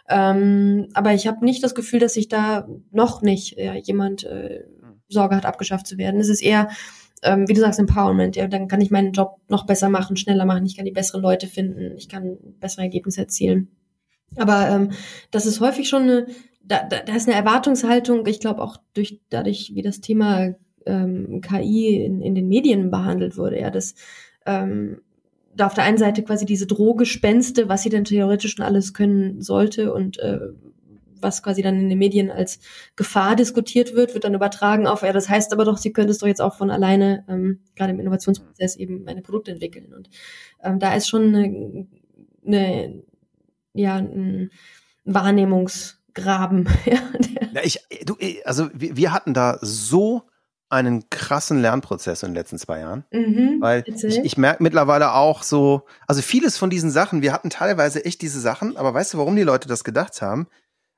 [0.10, 4.64] Ähm, aber ich habe nicht das Gefühl, dass sich da noch nicht ja, jemand äh,
[5.08, 6.20] Sorge hat, abgeschafft zu werden.
[6.20, 6.70] Es ist eher,
[7.22, 8.36] ähm, wie du sagst, Empowerment.
[8.36, 10.66] Ja, dann kann ich meinen Job noch besser machen, schneller machen.
[10.66, 11.96] Ich kann die besseren Leute finden.
[11.96, 13.68] Ich kann bessere Ergebnisse erzielen.
[14.36, 14.94] Aber ähm,
[15.30, 16.28] das ist häufig schon eine
[16.70, 20.54] da, da, da ist eine Erwartungshaltung, ich glaube auch durch dadurch, wie das Thema
[20.86, 23.96] ähm, KI in, in den Medien behandelt wurde, ja, dass
[24.46, 25.02] ähm,
[25.56, 29.42] da auf der einen Seite quasi diese Drohgespenste, was sie denn theoretisch schon alles können
[29.42, 30.40] sollte und äh,
[31.20, 32.60] was quasi dann in den Medien als
[32.96, 36.20] Gefahr diskutiert wird, wird dann übertragen auf, ja, das heißt aber doch, sie können es
[36.20, 39.92] doch jetzt auch von alleine, ähm, gerade im Innovationsprozess eben meine Produkte entwickeln.
[39.94, 40.10] Und
[40.64, 41.88] ähm, da ist schon eine,
[42.46, 43.04] eine
[43.74, 44.52] ja, ein
[45.06, 46.68] Wahrnehmungs- Graben.
[47.54, 50.24] ja, ich, du, also wir, wir hatten da so
[50.70, 53.04] einen krassen Lernprozess in den letzten zwei Jahren.
[53.12, 57.50] Mhm, weil ich, ich merke mittlerweile auch so, also vieles von diesen Sachen, wir hatten
[57.50, 60.48] teilweise echt diese Sachen, aber weißt du, warum die Leute das gedacht haben?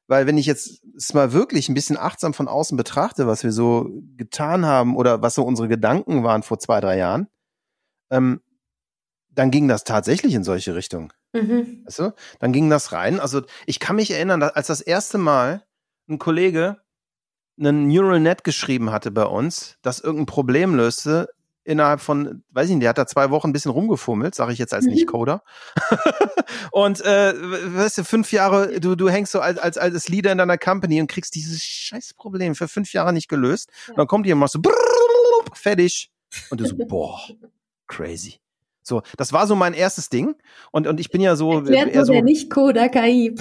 [0.07, 3.53] Weil wenn ich jetzt es mal wirklich ein bisschen achtsam von außen betrachte, was wir
[3.53, 7.27] so getan haben oder was so unsere Gedanken waren vor zwei, drei Jahren,
[8.11, 8.41] ähm,
[9.29, 11.13] dann ging das tatsächlich in solche Richtungen.
[11.33, 11.83] Mhm.
[11.85, 12.13] Weißt du?
[12.39, 13.19] Dann ging das rein.
[13.19, 15.63] Also ich kann mich erinnern, als das erste Mal
[16.09, 16.81] ein Kollege
[17.59, 21.29] einen Neural Net geschrieben hatte bei uns, das irgendein Problem löste,
[21.63, 24.59] innerhalb von, weiß ich nicht, der hat da zwei Wochen ein bisschen rumgefummelt, sage ich
[24.59, 24.93] jetzt als mhm.
[24.93, 25.43] Nicht-Coder.
[26.71, 30.39] und äh, weißt du, fünf Jahre, du, du hängst so als, als, als Leader in
[30.39, 33.69] deiner Company und kriegst dieses scheiß Problem für fünf Jahre nicht gelöst.
[33.85, 33.91] Ja.
[33.91, 34.73] Und dann kommt jemand so, brrr,
[35.53, 36.11] fertig.
[36.49, 37.19] Und du so, boah,
[37.87, 38.40] crazy.
[38.83, 40.35] So, das war so mein erstes Ding.
[40.71, 41.53] Und, und ich bin ja so.
[41.53, 43.35] Erklärt eher so der nicht Coda KI.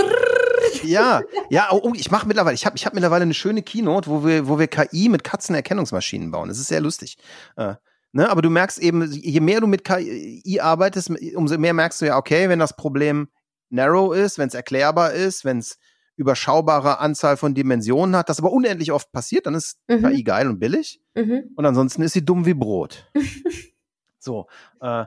[0.84, 4.08] Ja, ja, oh, oh ich mache mittlerweile, ich habe ich hab mittlerweile eine schöne Keynote,
[4.10, 6.48] wo wir, wo wir KI mit Katzenerkennungsmaschinen bauen.
[6.48, 7.18] Das ist sehr lustig.
[7.56, 7.74] Äh,
[8.12, 8.28] ne?
[8.28, 12.16] Aber du merkst eben, je mehr du mit KI arbeitest, umso mehr merkst du ja,
[12.16, 13.28] okay, wenn das Problem
[13.70, 15.78] narrow ist, wenn es erklärbar ist, wenn es
[16.16, 20.02] überschaubare Anzahl von Dimensionen hat, das aber unendlich oft passiert, dann ist mhm.
[20.02, 21.00] KI geil und billig.
[21.14, 21.50] Mhm.
[21.56, 23.10] Und ansonsten ist sie dumm wie Brot.
[24.18, 24.46] so,
[24.82, 25.06] äh,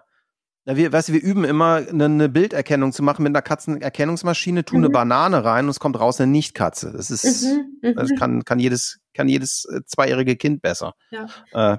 [0.66, 4.64] na, wir, weißt du, wir üben immer eine, eine Bilderkennung zu machen mit einer Katzenerkennungsmaschine,
[4.64, 4.86] tun mhm.
[4.86, 6.94] eine Banane rein und es kommt raus eine Nicht-Katze.
[6.96, 7.80] Das ist, mhm.
[7.82, 7.96] mhm.
[7.96, 10.94] das kann, kann jedes, kann jedes äh, zweijährige Kind besser.
[11.12, 11.28] Ja.
[11.52, 11.78] Äh,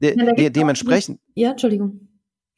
[0.00, 1.20] de, ja, de, dementsprechend.
[1.34, 2.08] Ja, Entschuldigung.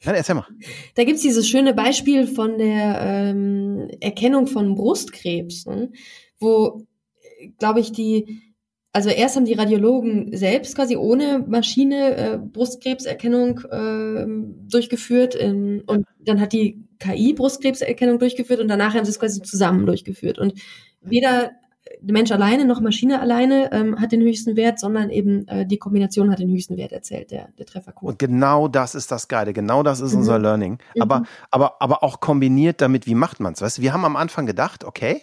[0.03, 0.47] Ja, erzähl mal.
[0.95, 5.91] Da gibt's dieses schöne Beispiel von der ähm, Erkennung von Brustkrebs, ne?
[6.39, 6.87] wo,
[7.59, 8.54] glaube ich, die
[8.95, 14.25] also erst haben die Radiologen selbst quasi ohne Maschine äh, Brustkrebserkennung äh,
[14.71, 19.43] durchgeführt ähm, und dann hat die KI Brustkrebserkennung durchgeführt und danach haben sie es quasi
[19.43, 20.39] zusammen durchgeführt.
[20.39, 20.55] Und
[21.01, 21.51] weder
[22.01, 25.79] der Mensch alleine noch Maschine alleine ähm, hat den höchsten Wert, sondern eben äh, die
[25.79, 28.11] Kombination hat den höchsten Wert erzählt, der, der Treffercode.
[28.11, 30.21] Und genau das ist das Geile, genau das ist mhm.
[30.21, 30.79] unser Learning.
[31.01, 31.27] Aber, mhm.
[31.51, 33.61] aber, aber auch kombiniert damit, wie macht man es?
[33.61, 35.23] Weißt du, wir haben am Anfang gedacht, okay,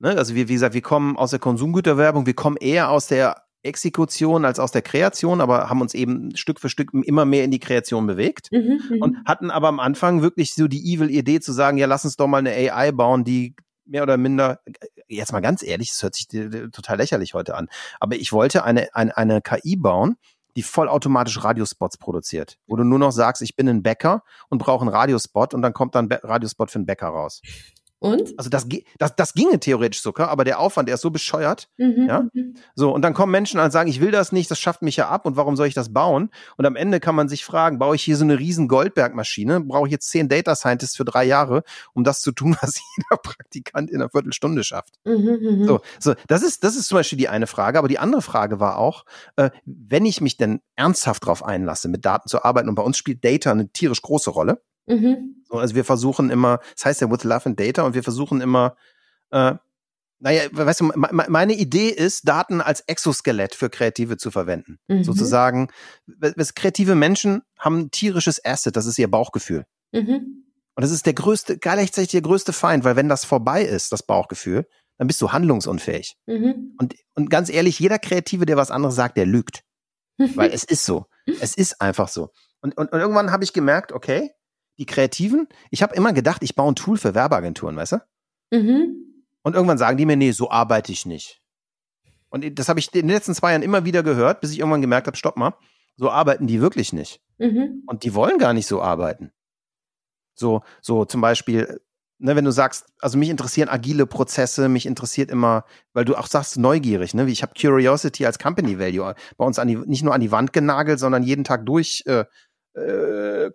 [0.00, 0.16] Ne?
[0.16, 4.44] Also wir, wie gesagt, wir kommen aus der Konsumgüterwerbung, wir kommen eher aus der Exekution
[4.46, 7.58] als aus der Kreation, aber haben uns eben Stück für Stück immer mehr in die
[7.58, 11.52] Kreation bewegt mhm, mhm, und hatten aber am Anfang wirklich so die evil Idee zu
[11.52, 14.60] sagen, ja, lass uns doch mal eine AI bauen, die mehr oder minder,
[15.08, 18.94] jetzt mal ganz ehrlich, das hört sich total lächerlich heute an, aber ich wollte eine,
[18.94, 20.16] eine, eine KI bauen,
[20.56, 24.82] die vollautomatisch Radiospots produziert, wo du nur noch sagst, ich bin ein Bäcker und brauche
[24.82, 27.42] einen Radiospot und dann kommt dann ein Radiospot für einen Bäcker raus.
[28.00, 28.32] Und?
[28.38, 28.66] Also das,
[28.98, 31.68] das, das ginge theoretisch sogar, aber der Aufwand, der ist so bescheuert.
[31.76, 32.24] Mhm, ja.
[32.32, 32.54] Mhm.
[32.74, 35.08] So, und dann kommen Menschen und sagen, ich will das nicht, das schafft mich ja
[35.10, 36.30] ab und warum soll ich das bauen?
[36.56, 39.86] Und am Ende kann man sich fragen, baue ich hier so eine riesen Goldberg-Maschine, brauche
[39.86, 43.90] ich jetzt zehn Data Scientists für drei Jahre, um das zu tun, was jeder Praktikant
[43.90, 44.94] in einer Viertelstunde schafft.
[45.04, 47.78] Mhm, mhm, so, so, das ist, das ist zum Beispiel die eine Frage.
[47.78, 49.04] Aber die andere Frage war auch,
[49.36, 52.96] äh, wenn ich mich denn ernsthaft darauf einlasse, mit Daten zu arbeiten, und bei uns
[52.96, 55.42] spielt Data eine tierisch große Rolle, Mhm.
[55.48, 58.40] So, also wir versuchen immer, das heißt ja with love and data und wir versuchen
[58.40, 58.76] immer,
[59.30, 59.54] äh,
[60.22, 64.78] Naja, weißt du, me- me- meine Idee ist, Daten als Exoskelett für Kreative zu verwenden.
[64.88, 65.02] Mhm.
[65.02, 65.68] Sozusagen,
[66.54, 69.64] kreative Menschen haben ein tierisches Asset, das ist ihr Bauchgefühl.
[69.92, 70.44] Mhm.
[70.74, 74.02] Und das ist der größte, gleichzeitig der größte Feind, weil wenn das vorbei ist, das
[74.02, 74.66] Bauchgefühl,
[74.98, 76.16] dann bist du handlungsunfähig.
[76.26, 76.74] Mhm.
[76.78, 79.62] Und, und ganz ehrlich, jeder Kreative, der was anderes sagt, der lügt.
[80.18, 81.06] Weil es ist so.
[81.40, 82.28] Es ist einfach so.
[82.60, 84.30] Und, und, und irgendwann habe ich gemerkt, okay,
[84.78, 87.98] die Kreativen, ich habe immer gedacht, ich baue ein Tool für Werbeagenturen, weißt du?
[88.50, 89.24] Mhm.
[89.42, 91.40] Und irgendwann sagen die mir, nee, so arbeite ich nicht.
[92.30, 94.80] Und das habe ich in den letzten zwei Jahren immer wieder gehört, bis ich irgendwann
[94.80, 95.54] gemerkt habe, stopp mal,
[95.96, 97.20] so arbeiten die wirklich nicht.
[97.38, 97.82] Mhm.
[97.86, 99.32] Und die wollen gar nicht so arbeiten.
[100.34, 101.80] So, so zum Beispiel,
[102.18, 106.26] ne, wenn du sagst, also mich interessieren agile Prozesse, mich interessiert immer, weil du auch
[106.26, 107.26] sagst, neugierig, ne?
[107.26, 110.30] Wie ich habe Curiosity als Company Value bei uns an die, nicht nur an die
[110.30, 112.24] Wand genagelt, sondern jeden Tag durch äh,
[112.74, 113.50] äh,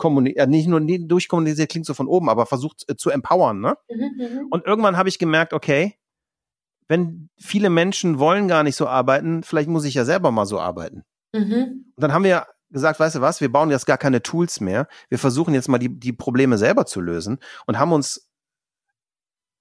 [0.48, 3.78] nicht nur durchkommuniziert, klingt so von oben, aber versucht äh, zu empowern, ne?
[3.90, 3.98] Mhm.
[4.18, 4.48] Mhm.
[4.50, 5.96] Und irgendwann habe ich gemerkt, okay,
[6.88, 10.60] wenn viele Menschen wollen gar nicht so arbeiten, vielleicht muss ich ja selber mal so
[10.60, 11.04] arbeiten.
[11.34, 11.86] Mhm.
[11.96, 14.88] Und dann haben wir gesagt, weißt du was, wir bauen jetzt gar keine Tools mehr.
[15.10, 18.30] Wir versuchen jetzt mal die, die Probleme selber zu lösen und haben uns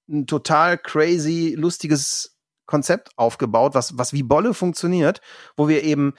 [0.08, 2.36] ein total crazy, lustiges
[2.66, 5.20] Konzept aufgebaut, was, was wie Bolle funktioniert,
[5.56, 6.14] wo wir eben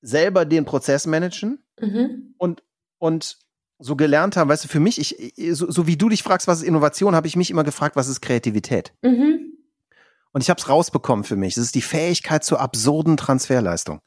[0.00, 2.34] selber den Prozess managen Mhm.
[2.38, 2.62] und,
[2.98, 3.38] und
[3.78, 6.58] so gelernt haben, weißt du, für mich, ich, so, so wie du dich fragst, was
[6.60, 8.94] ist Innovation, habe ich mich immer gefragt, was ist Kreativität?
[9.02, 9.52] Mhm.
[10.32, 11.54] Und ich habe es rausbekommen für mich.
[11.54, 14.00] Das ist die Fähigkeit zur absurden Transferleistung.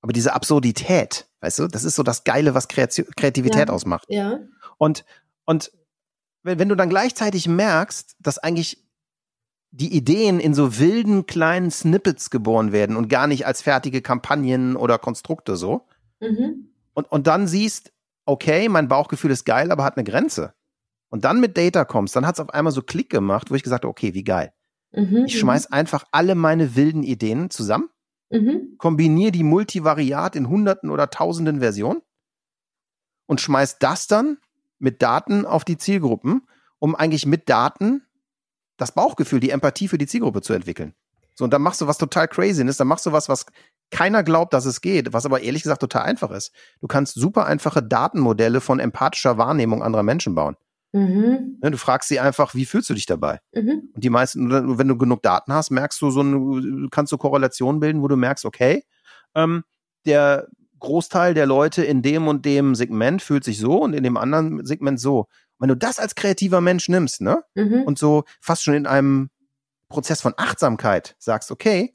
[0.00, 3.74] Aber diese Absurdität, weißt du, das ist so das Geile, was Kreati- Kreativität Ja.
[3.74, 4.04] ausmacht.
[4.08, 4.40] Ja.
[4.78, 5.04] Und,
[5.44, 5.70] und
[6.42, 8.84] wenn, wenn du dann gleichzeitig merkst, dass eigentlich
[9.70, 14.76] die Ideen in so wilden kleinen Snippets geboren werden und gar nicht als fertige Kampagnen
[14.76, 15.86] oder Konstrukte so,
[16.20, 16.68] Mhm.
[16.94, 17.92] Und, und dann siehst,
[18.26, 20.54] okay, mein Bauchgefühl ist geil, aber hat eine Grenze.
[21.08, 23.62] Und dann mit Data kommst, dann hat es auf einmal so Klick gemacht, wo ich
[23.62, 24.52] gesagt habe, okay, wie geil.
[24.92, 25.24] Mhm.
[25.26, 27.88] Ich schmeiß einfach alle meine wilden Ideen zusammen,
[28.30, 28.76] Mhm.
[28.78, 32.00] kombiniere die multivariat in hunderten oder tausenden Versionen
[33.26, 34.38] und schmeiß das dann
[34.78, 36.46] mit Daten auf die Zielgruppen,
[36.78, 38.06] um eigentlich mit Daten
[38.78, 40.94] das Bauchgefühl, die Empathie für die Zielgruppe zu entwickeln.
[41.34, 43.46] So, und dann machst du was total crazy ist, dann machst du was, was
[43.90, 46.52] keiner glaubt, dass es geht, was aber ehrlich gesagt total einfach ist.
[46.80, 50.56] Du kannst super einfache Datenmodelle von empathischer Wahrnehmung anderer Menschen bauen.
[50.92, 51.58] Mhm.
[51.62, 53.40] Ne, Du fragst sie einfach, wie fühlst du dich dabei?
[53.54, 53.90] Mhm.
[53.94, 57.80] Und die meisten, wenn du genug Daten hast, merkst du so eine, kannst du Korrelationen
[57.80, 58.84] bilden, wo du merkst, okay,
[59.34, 59.64] ähm,
[60.04, 60.48] der
[60.80, 64.66] Großteil der Leute in dem und dem Segment fühlt sich so und in dem anderen
[64.66, 65.28] Segment so.
[65.58, 67.82] Wenn du das als kreativer Mensch nimmst, ne, Mhm.
[67.84, 69.30] und so fast schon in einem
[69.92, 71.94] Prozess von Achtsamkeit sagst, okay,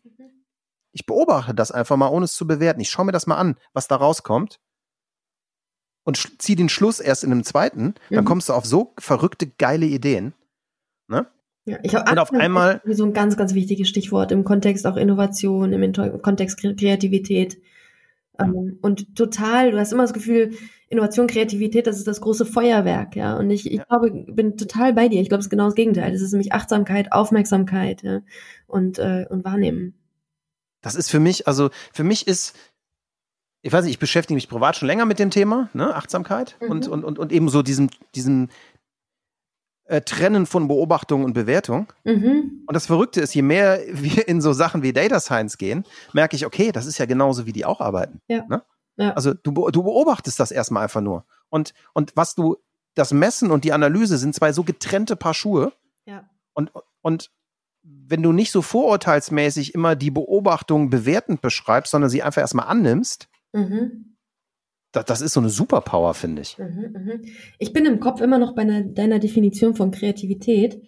[0.93, 2.79] ich beobachte das einfach mal, ohne es zu bewerten.
[2.79, 4.59] Ich schaue mir das mal an, was da rauskommt.
[6.05, 8.27] Und zieh den Schluss erst in einem zweiten, dann Mhm.
[8.27, 10.33] kommst du auf so verrückte, geile Ideen.
[11.69, 15.73] Ja, ich Und auf einmal- so ein ganz, ganz wichtiges Stichwort im Kontext auch Innovation,
[15.73, 17.57] im Kontext Kre- Kreativität.
[18.39, 20.55] Ähm, und total, du hast immer das Gefühl,
[20.89, 23.35] Innovation, Kreativität, das ist das große Feuerwerk, ja.
[23.37, 23.83] Und ich, ich Ja.
[23.85, 25.21] glaube, bin total bei dir.
[25.21, 26.13] Ich glaube, es ist genau das Gegenteil.
[26.13, 28.21] Es ist nämlich Achtsamkeit, Aufmerksamkeit, ja,
[28.67, 29.95] und, äh, und Wahrnehmen.
[30.81, 32.55] Das ist für mich, also für mich ist,
[33.63, 36.71] ich weiß nicht, ich beschäftige mich privat schon länger mit dem Thema, ne, Achtsamkeit Mhm.
[36.71, 38.47] und, und, und, und eben so diesem, diesem
[39.87, 41.91] äh, Trennen von Beobachtung und Bewertung.
[42.03, 42.63] Mhm.
[42.65, 46.35] Und das Verrückte ist, je mehr wir in so Sachen wie Data Science gehen, merke
[46.35, 48.21] ich, okay, das ist ja genauso, wie die auch arbeiten.
[48.27, 48.45] Ja.
[48.47, 48.63] Ne?
[48.97, 49.13] Ja.
[49.13, 51.25] Also du, du beobachtest das erstmal einfach nur.
[51.49, 52.57] Und, und was du,
[52.95, 55.73] das Messen und die Analyse sind zwei so getrennte Paar Schuhe.
[56.05, 56.29] Ja.
[56.53, 56.71] Und,
[57.01, 57.31] und
[57.83, 63.29] wenn du nicht so vorurteilsmäßig immer die Beobachtung bewertend beschreibst, sondern sie einfach erstmal annimmst,
[63.53, 64.16] Mhm.
[64.91, 66.57] Das, das ist so eine Superpower, finde ich.
[66.57, 67.25] Mhm, mhm.
[67.59, 70.81] Ich bin im Kopf immer noch bei einer, deiner Definition von Kreativität.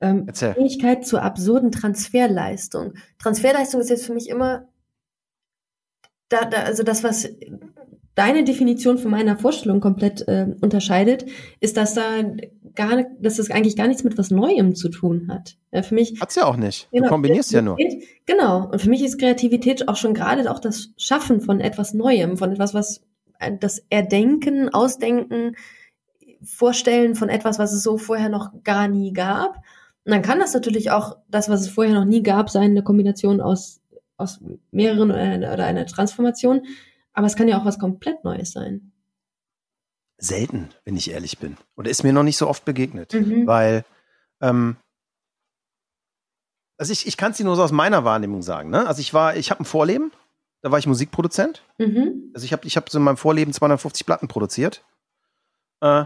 [0.00, 0.54] Ähm, Erzähl.
[0.54, 2.94] Fähigkeit zur absurden Transferleistung.
[3.18, 4.68] Transferleistung ist jetzt für mich immer,
[6.28, 7.28] da, da, also das, was
[8.14, 11.26] deine Definition von meiner Vorstellung komplett äh, unterscheidet,
[11.60, 12.22] ist, dass da
[12.74, 15.56] gar, dass das eigentlich gar nichts mit was Neuem zu tun hat.
[15.72, 16.88] Ja, für mich Hat's ja auch nicht.
[16.90, 17.76] Du Genau, kombinierst ja nur.
[18.26, 18.70] Genau.
[18.70, 22.52] Und für mich ist Kreativität auch schon gerade auch das Schaffen von etwas Neuem, von
[22.52, 23.02] etwas, was
[23.50, 25.56] das Erdenken, Ausdenken,
[26.44, 29.56] Vorstellen von etwas, was es so vorher noch gar nie gab.
[30.04, 32.82] Und dann kann das natürlich auch das, was es vorher noch nie gab, sein, eine
[32.82, 33.80] Kombination aus,
[34.16, 34.40] aus
[34.72, 36.66] mehreren oder einer, oder einer Transformation.
[37.12, 38.92] Aber es kann ja auch was komplett Neues sein.
[40.18, 41.56] Selten, wenn ich ehrlich bin.
[41.76, 43.14] Oder ist mir noch nicht so oft begegnet.
[43.14, 43.46] Mhm.
[43.46, 43.84] Weil,
[44.40, 44.76] ähm,
[46.78, 48.70] also ich, ich kann es dir nur so aus meiner Wahrnehmung sagen.
[48.70, 48.86] Ne?
[48.86, 50.10] Also ich war, ich habe ein Vorleben,
[50.62, 51.62] da war ich Musikproduzent.
[51.78, 52.30] Mhm.
[52.34, 54.84] Also ich habe ich hab so in meinem Vorleben 250 Platten produziert.
[55.80, 56.04] Äh,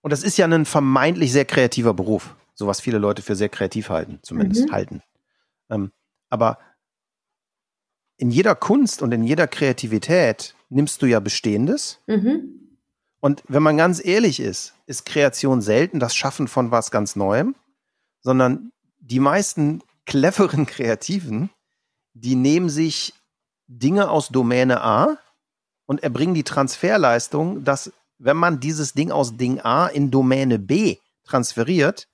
[0.00, 2.34] und das ist ja ein vermeintlich sehr kreativer Beruf.
[2.54, 4.72] So was viele Leute für sehr kreativ halten, zumindest Mhm.
[4.72, 5.02] halten.
[5.70, 5.92] Ähm,
[6.30, 6.58] aber
[8.16, 12.00] in jeder Kunst und in jeder Kreativität nimmst du ja Bestehendes.
[12.06, 12.78] Mhm.
[13.20, 17.54] Und wenn man ganz ehrlich ist, ist Kreation selten das Schaffen von was ganz Neuem,
[18.20, 21.50] sondern die meisten cleveren Kreativen,
[22.14, 23.14] die nehmen sich
[23.70, 25.16] Dinge aus Domäne A
[25.86, 30.96] und erbringen die Transferleistung, dass wenn man dieses Ding aus Ding A in Domäne B
[31.24, 32.08] transferiert,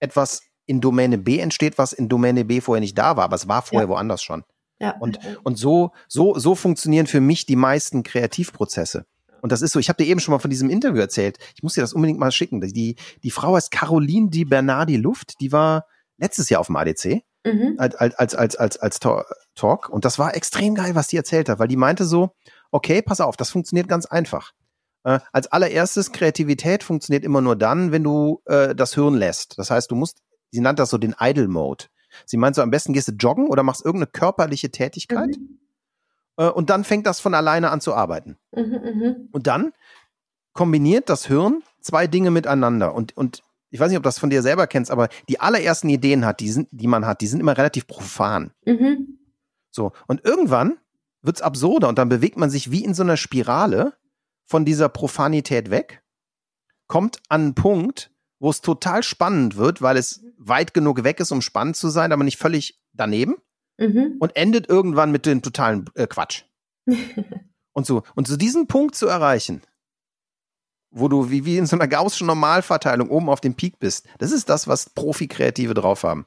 [0.00, 3.48] etwas in Domäne B entsteht, was in Domäne B vorher nicht da war, aber es
[3.48, 3.94] war vorher Ja.
[3.94, 4.44] woanders schon.
[4.80, 4.96] Ja.
[4.98, 9.06] Und, und so, so, so funktionieren für mich die meisten Kreativprozesse.
[9.40, 11.38] Und das ist so, ich habe dir eben schon mal von diesem Interview erzählt.
[11.54, 12.60] Ich muss dir das unbedingt mal schicken.
[12.60, 15.86] Die, die Frau heißt Caroline Di Bernardi Luft, die war
[16.16, 17.74] letztes Jahr auf dem ADC mhm.
[17.78, 19.00] als, als, als, als, als
[19.54, 19.88] Talk.
[19.88, 22.30] Und das war extrem geil, was die erzählt hat, weil die meinte so,
[22.70, 24.52] okay, pass auf, das funktioniert ganz einfach.
[25.04, 29.58] Äh, als allererstes, Kreativität funktioniert immer nur dann, wenn du äh, das Hirn lässt.
[29.58, 30.18] Das heißt, du musst,
[30.50, 31.86] sie nannte das so den Idle Mode.
[32.26, 35.36] Sie meint so, am besten gehst du joggen oder machst irgendeine körperliche Tätigkeit
[36.36, 38.38] äh, und dann fängt das von alleine an zu arbeiten.
[38.52, 38.62] Mhm.
[38.62, 39.28] Mhm.
[39.32, 39.72] Und dann
[40.52, 42.94] kombiniert das Hirn zwei Dinge miteinander.
[42.94, 45.88] Und, und ich weiß nicht, ob du das von dir selber kennst, aber die allerersten
[45.88, 48.52] Ideen hat, die, sind, die man hat, die sind immer relativ profan.
[48.64, 49.18] Mhm.
[49.70, 49.92] So.
[50.06, 50.78] Und irgendwann
[51.22, 53.94] wird's absurder und dann bewegt man sich wie in so einer Spirale
[54.46, 56.02] von dieser Profanität weg,
[56.86, 61.32] kommt an einen Punkt, wo es total spannend wird, weil es weit genug weg ist,
[61.32, 63.36] um spannend zu sein, aber nicht völlig daneben
[63.78, 64.16] Mhm.
[64.18, 66.42] und endet irgendwann mit dem totalen äh, Quatsch.
[67.72, 68.02] und so.
[68.16, 69.62] Und so diesen Punkt zu erreichen,
[70.90, 74.32] wo du wie, wie in so einer Gaußschen Normalverteilung oben auf dem Peak bist, das
[74.32, 76.26] ist das, was Profi-Kreative drauf haben.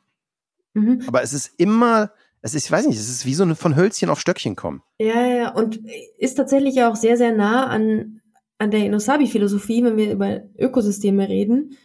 [0.73, 1.03] Mhm.
[1.07, 3.75] Aber es ist immer, es ist, ich weiß nicht, es ist wie so eine von
[3.75, 4.81] Hölzchen auf Stöckchen kommen.
[4.99, 5.79] Ja, ja, und
[6.17, 8.21] ist tatsächlich auch sehr, sehr nah an,
[8.57, 11.77] an der Inosabi-Philosophie, wenn wir über Ökosysteme reden.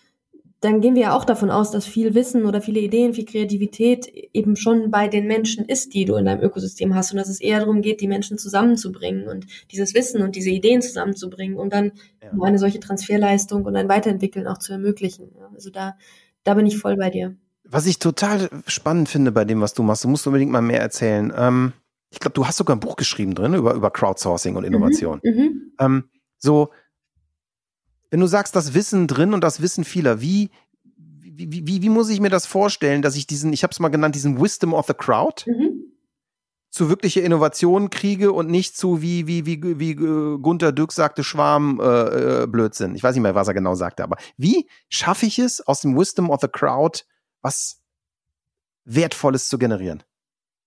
[0.61, 4.07] Dann gehen wir ja auch davon aus, dass viel Wissen oder viele Ideen, viel Kreativität
[4.07, 7.41] eben schon bei den Menschen ist, die du in deinem Ökosystem hast und dass es
[7.41, 11.93] eher darum geht, die Menschen zusammenzubringen und dieses Wissen und diese Ideen zusammenzubringen, um dann
[12.23, 12.31] Ja.
[12.33, 15.29] um eine solche Transferleistung und ein Weiterentwickeln auch zu ermöglichen.
[15.55, 15.97] Also da,
[16.43, 17.37] da bin ich voll bei dir.
[17.69, 20.81] Was ich total spannend finde bei dem, was du machst, du musst unbedingt mal mehr
[20.81, 21.33] erzählen.
[21.37, 21.73] Ähm,
[22.11, 25.21] ich glaube, du hast sogar ein Buch geschrieben drin über, über Crowdsourcing und Innovation.
[25.23, 25.73] Mhm.
[25.79, 26.05] Ähm,
[26.39, 26.71] so,
[28.11, 30.51] wenn du sagst, das Wissen drin und das Wissen vieler, wie,
[30.85, 33.89] wie, wie, wie, muss ich mir das vorstellen, dass ich diesen, ich habe es mal
[33.89, 35.93] genannt, diesen Wisdom of the Crowd Mhm.
[36.71, 41.25] zu wirklicher Innovation kriege und nicht zu, wie, wie, wie, wie äh, Gunter Dück sagte,
[41.25, 42.95] Schwarm äh, äh, Blödsinn.
[42.95, 45.97] Ich weiß nicht mehr, was er genau sagte, aber wie schaffe ich es, aus dem
[45.99, 47.01] Wisdom of the Crowd
[47.43, 47.81] was
[48.85, 50.03] Wertvolles zu generieren?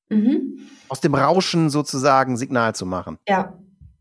[0.09, 0.59] Mhm.
[0.87, 3.19] Aus dem Rauschen sozusagen Signal zu machen.
[3.27, 3.57] Ja,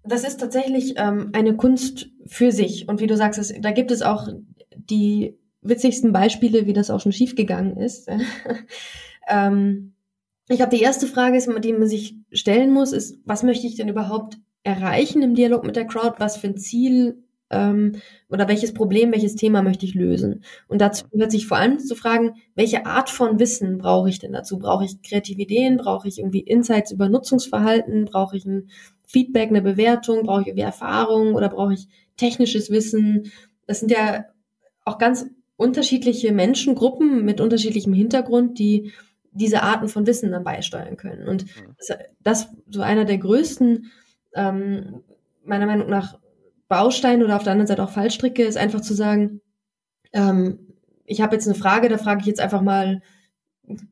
[0.08, 2.88] das ist tatsächlich ähm, eine Kunst für sich.
[2.88, 4.28] Und wie du sagst, es, da gibt es auch
[4.76, 8.08] die witzigsten Beispiele, wie das auch schon schiefgegangen ist.
[9.28, 9.94] ähm,
[10.48, 13.76] ich glaube, die erste Frage, ist, die man sich stellen muss, ist, was möchte ich
[13.76, 16.14] denn überhaupt erreichen im Dialog mit der Crowd?
[16.18, 17.96] Was für ein Ziel ähm,
[18.28, 20.44] oder welches Problem, welches Thema möchte ich lösen?
[20.68, 24.32] Und dazu gehört sich vor allem zu fragen, welche Art von Wissen brauche ich denn
[24.32, 24.58] dazu?
[24.58, 25.78] Brauche ich kreative Ideen?
[25.78, 28.04] Brauche ich irgendwie Insights über Nutzungsverhalten?
[28.04, 28.68] Brauche ich ein
[29.06, 30.24] Feedback, eine Bewertung?
[30.24, 33.32] Brauche ich irgendwie Erfahrung oder brauche ich technisches Wissen?
[33.66, 34.26] Das sind ja
[34.84, 35.26] auch ganz
[35.56, 38.92] unterschiedliche Menschengruppen mit unterschiedlichem Hintergrund, die
[39.32, 41.28] diese Arten von Wissen dann beisteuern können.
[41.28, 41.46] Und
[41.76, 43.90] das, das so einer der größten,
[44.34, 45.02] ähm,
[45.44, 46.18] meiner Meinung nach,
[46.68, 49.40] Bausteine oder auf der anderen Seite auch Fallstricke ist einfach zu sagen,
[50.12, 50.74] ähm,
[51.06, 53.02] ich habe jetzt eine Frage, da frage ich jetzt einfach mal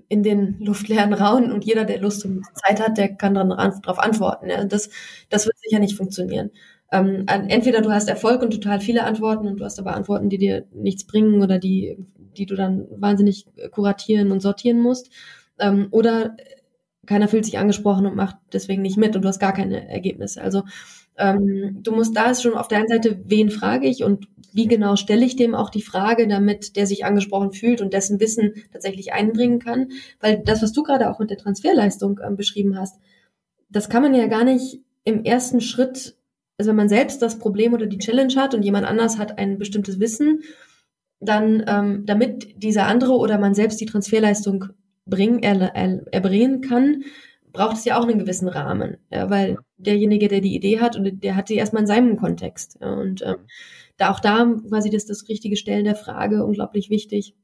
[0.09, 3.99] in den luftleeren Raum und jeder, der Lust und Zeit hat, der kann dann darauf
[3.99, 4.49] antworten.
[4.49, 4.65] Ja.
[4.65, 4.91] Das,
[5.29, 6.51] das wird sicher nicht funktionieren.
[6.93, 10.39] Ähm, entweder du hast Erfolg und total viele Antworten und du hast aber Antworten, die
[10.39, 11.99] dir nichts bringen oder die,
[12.37, 15.11] die du dann wahnsinnig kuratieren und sortieren musst.
[15.59, 16.37] Ähm, oder
[17.07, 20.43] keiner fühlt sich angesprochen und macht deswegen nicht mit und du hast gar keine Ergebnisse.
[20.43, 20.63] Also
[21.19, 24.67] ähm, du musst da ist schon auf der einen Seite, wen frage ich und wie
[24.67, 28.55] genau stelle ich dem auch die Frage, damit der sich angesprochen fühlt und dessen Wissen
[28.73, 29.91] tatsächlich einbringen kann.
[30.21, 32.99] Weil das, was du gerade auch mit der Transferleistung ähm, beschrieben hast,
[33.69, 36.17] das kann man ja gar nicht im ersten Schritt,
[36.59, 39.59] also wenn man selbst das Problem oder die Challenge hat und jemand anders hat ein
[39.59, 40.43] bestimmtes Wissen,
[41.21, 44.67] dann ähm, damit dieser andere oder man selbst die Transferleistung
[45.07, 47.05] bringen, er, er, erbringen kann,
[47.53, 51.23] braucht es ja auch einen gewissen Rahmen, ja, weil derjenige, der die Idee hat, und
[51.23, 52.79] der hat sie erstmal in seinem Kontext.
[52.81, 53.35] Und äh,
[53.97, 57.35] da auch da quasi das, das richtige Stellen der Frage unglaublich wichtig.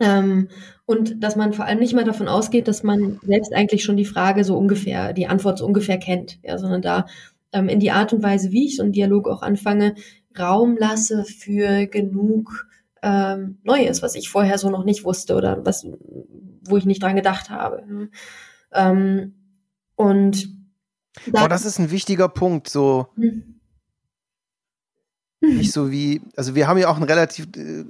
[0.00, 0.48] Ähm,
[0.86, 4.04] und dass man vor allem nicht mal davon ausgeht, dass man selbst eigentlich schon die
[4.04, 7.06] Frage so ungefähr, die Antwort so ungefähr kennt, ja, sondern da
[7.52, 9.94] ähm, in die Art und Weise, wie ich so einen Dialog auch anfange,
[10.36, 12.66] Raum lasse für genug
[13.02, 15.86] ähm, neu ist, was ich vorher so noch nicht wusste oder was,
[16.62, 18.08] wo ich nicht dran gedacht habe.
[18.72, 19.34] Ähm,
[19.94, 20.48] und
[21.32, 23.08] oh, das ist ein wichtiger Punkt, so.
[23.16, 23.54] Hm.
[25.40, 27.84] Nicht so wie, also wir haben ja auch ein relativ, äh,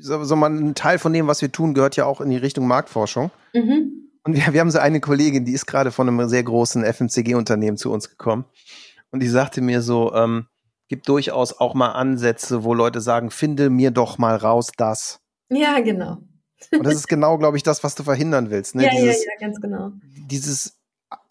[0.00, 2.36] so, so mal ein Teil von dem, was wir tun, gehört ja auch in die
[2.36, 3.30] Richtung Marktforschung.
[3.52, 4.10] Mhm.
[4.24, 7.76] Und wir, wir haben so eine Kollegin, die ist gerade von einem sehr großen FMCG-Unternehmen
[7.76, 8.46] zu uns gekommen.
[9.10, 10.46] Und die sagte mir so, ähm,
[10.88, 15.20] gibt durchaus auch mal Ansätze, wo Leute sagen, finde mir doch mal raus das.
[15.50, 16.18] Ja, genau.
[16.72, 18.74] Und das ist genau, glaube ich, das, was du verhindern willst.
[18.74, 18.84] Ne?
[18.84, 19.92] Ja, dieses, ja, ja, ganz genau.
[20.30, 20.78] Dieses,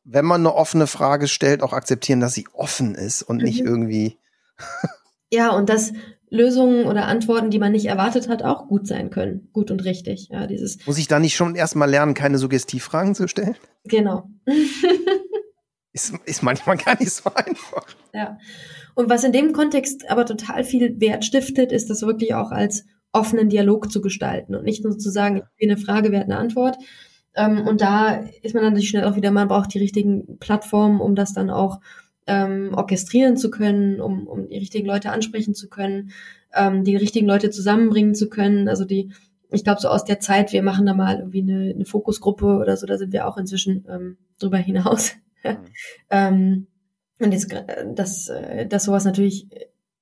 [0.03, 3.43] wenn man eine offene Frage stellt, auch akzeptieren, dass sie offen ist und mhm.
[3.43, 4.17] nicht irgendwie.
[5.31, 5.93] ja, und dass
[6.29, 9.49] Lösungen oder Antworten, die man nicht erwartet hat, auch gut sein können.
[9.53, 10.29] Gut und richtig.
[10.31, 10.85] Ja, dieses.
[10.87, 13.55] Muss ich da nicht schon erstmal lernen, keine Suggestivfragen zu stellen?
[13.85, 14.29] Genau.
[15.93, 17.85] ist, ist manchmal gar nicht so einfach.
[18.13, 18.39] Ja.
[18.95, 22.85] Und was in dem Kontext aber total viel Wert stiftet, ist das wirklich auch als
[23.11, 26.37] offenen Dialog zu gestalten und nicht nur zu sagen, ich eine Frage, wer hat eine
[26.37, 26.77] Antwort.
[27.35, 31.01] Ähm, und da ist man dann natürlich schnell auch wieder, man braucht die richtigen Plattformen,
[31.01, 31.79] um das dann auch
[32.27, 36.11] ähm, orchestrieren zu können, um, um die richtigen Leute ansprechen zu können,
[36.53, 38.67] ähm, die richtigen Leute zusammenbringen zu können.
[38.67, 39.11] Also die,
[39.51, 42.77] ich glaube, so aus der Zeit, wir machen da mal irgendwie eine, eine Fokusgruppe oder
[42.77, 45.13] so, da sind wir auch inzwischen ähm, drüber hinaus.
[45.45, 45.57] Mhm.
[46.09, 46.67] ähm,
[47.19, 49.49] und jetzt, äh, dass, äh, dass sowas natürlich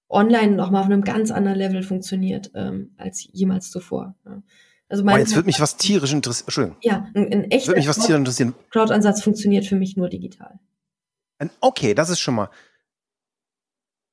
[0.07, 4.13] online noch mal auf einem ganz anderen Level funktioniert ähm, als jemals zuvor.
[4.23, 4.43] Ja.
[4.91, 6.47] Also mein oh, jetzt würde mich was tierisch interessieren.
[6.47, 6.77] Entschuldigung.
[6.81, 8.53] Ja, ein, ein echter mich was tierisch interessieren.
[8.71, 10.59] Crowd-Ansatz funktioniert für mich nur digital.
[11.61, 12.49] Okay, das ist schon mal.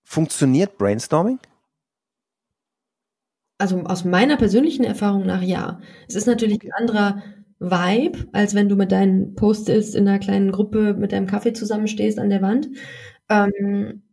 [0.04, 1.40] Funktioniert Brainstorming?
[3.58, 5.80] Also aus meiner persönlichen Erfahrung nach ja.
[6.06, 7.22] Es ist natürlich ein anderer
[7.58, 12.20] Vibe, als wenn du mit deinen Post-its in einer kleinen Gruppe mit deinem Kaffee zusammenstehst
[12.20, 12.68] an der Wand.
[13.28, 14.04] Ähm,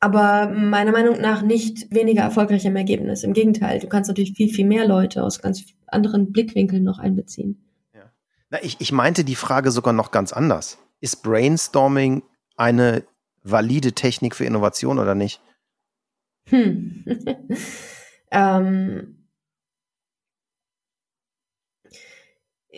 [0.00, 3.22] aber meiner Meinung nach nicht weniger erfolgreich im Ergebnis.
[3.22, 7.64] Im Gegenteil, du kannst natürlich viel, viel mehr Leute aus ganz anderen Blickwinkeln noch einbeziehen.
[7.94, 8.12] Ja.
[8.50, 10.78] Na, ich, ich meinte die Frage sogar noch ganz anders.
[11.00, 12.22] Ist Brainstorming
[12.56, 13.04] eine
[13.42, 15.40] valide Technik für Innovation oder nicht?
[16.48, 17.04] Hm.
[18.30, 19.15] ähm,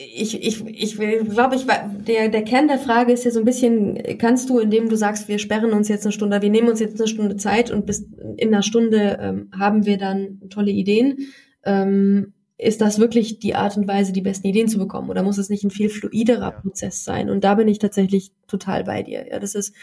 [0.01, 1.67] ich, ich, ich glaube, ich,
[2.07, 5.27] der, der Kern der Frage ist ja so ein bisschen, kannst du, indem du sagst,
[5.27, 8.07] wir sperren uns jetzt eine Stunde, wir nehmen uns jetzt eine Stunde Zeit und bis
[8.37, 11.29] in einer Stunde ähm, haben wir dann tolle Ideen,
[11.65, 15.11] ähm, ist das wirklich die Art und Weise, die besten Ideen zu bekommen?
[15.11, 16.51] Oder muss es nicht ein viel fluiderer ja.
[16.51, 17.29] Prozess sein?
[17.29, 19.27] Und da bin ich tatsächlich total bei dir.
[19.29, 19.75] Ja, das ist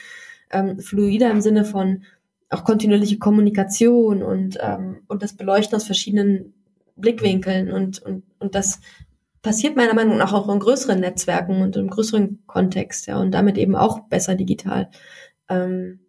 [0.52, 2.04] ähm, fluider im Sinne von
[2.50, 6.54] auch kontinuierliche Kommunikation und, ähm, und das Beleuchten aus verschiedenen
[6.96, 8.80] Blickwinkeln und, und, und das
[9.46, 13.60] passiert meiner Meinung nach auch in größeren Netzwerken und im größeren Kontext, ja, und damit
[13.60, 14.90] eben auch besser digital.
[15.50, 16.00] Ähm,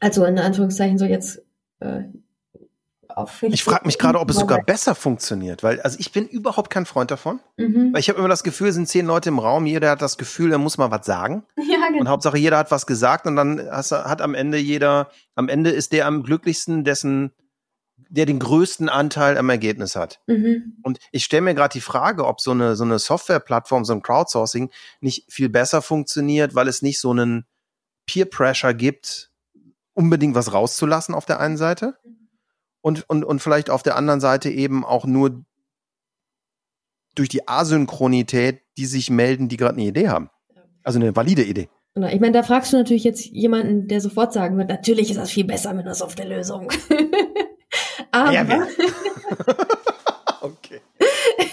[0.00, 1.44] also in Anführungszeichen so jetzt
[1.78, 2.02] äh,
[3.42, 6.86] Ich frage mich gerade, ob es sogar besser funktioniert, weil also ich bin überhaupt kein
[6.86, 7.92] Freund davon, mhm.
[7.92, 10.18] weil ich habe immer das Gefühl, es sind zehn Leute im Raum, jeder hat das
[10.18, 11.44] Gefühl, er muss mal was sagen.
[11.56, 12.00] Ja, genau.
[12.00, 15.70] Und Hauptsache jeder hat was gesagt und dann hast, hat am Ende jeder, am Ende
[15.70, 17.30] ist der am glücklichsten, dessen
[18.08, 20.20] der den größten Anteil am Ergebnis hat.
[20.26, 20.78] Mhm.
[20.82, 24.02] Und ich stelle mir gerade die Frage, ob so eine, so eine Softwareplattform, so ein
[24.02, 27.46] Crowdsourcing nicht viel besser funktioniert, weil es nicht so einen
[28.06, 29.30] Peer Pressure gibt,
[29.94, 31.98] unbedingt was rauszulassen auf der einen Seite
[32.80, 35.44] und, und, und vielleicht auf der anderen Seite eben auch nur
[37.16, 40.30] durch die Asynchronität, die sich melden, die gerade eine Idee haben.
[40.84, 41.68] Also eine valide Idee.
[41.94, 42.08] Genau.
[42.08, 45.30] Ich meine, da fragst du natürlich jetzt jemanden, der sofort sagen wird, natürlich ist das
[45.30, 46.70] viel besser mit einer Softwarelösung.
[48.10, 48.32] Aber.
[48.32, 48.44] Ja,
[50.40, 50.80] okay.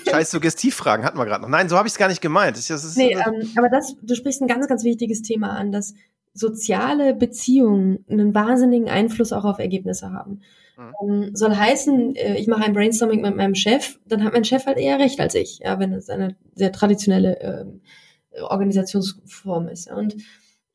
[0.10, 1.50] Scheiß Suggestivfragen hatten wir gerade noch.
[1.50, 2.58] Nein, so habe ich es gar nicht gemeint.
[2.58, 5.94] Das, ist, nee, ähm, aber das, du sprichst ein ganz, ganz wichtiges Thema an, dass
[6.34, 10.42] soziale Beziehungen einen wahnsinnigen Einfluss auch auf Ergebnisse haben.
[10.76, 11.36] Mhm.
[11.36, 14.78] soll heißen, äh, ich mache ein Brainstorming mit meinem Chef, dann hat mein Chef halt
[14.78, 19.92] eher recht als ich, ja, wenn es eine sehr traditionelle äh, Organisationsform ist.
[19.92, 20.16] Und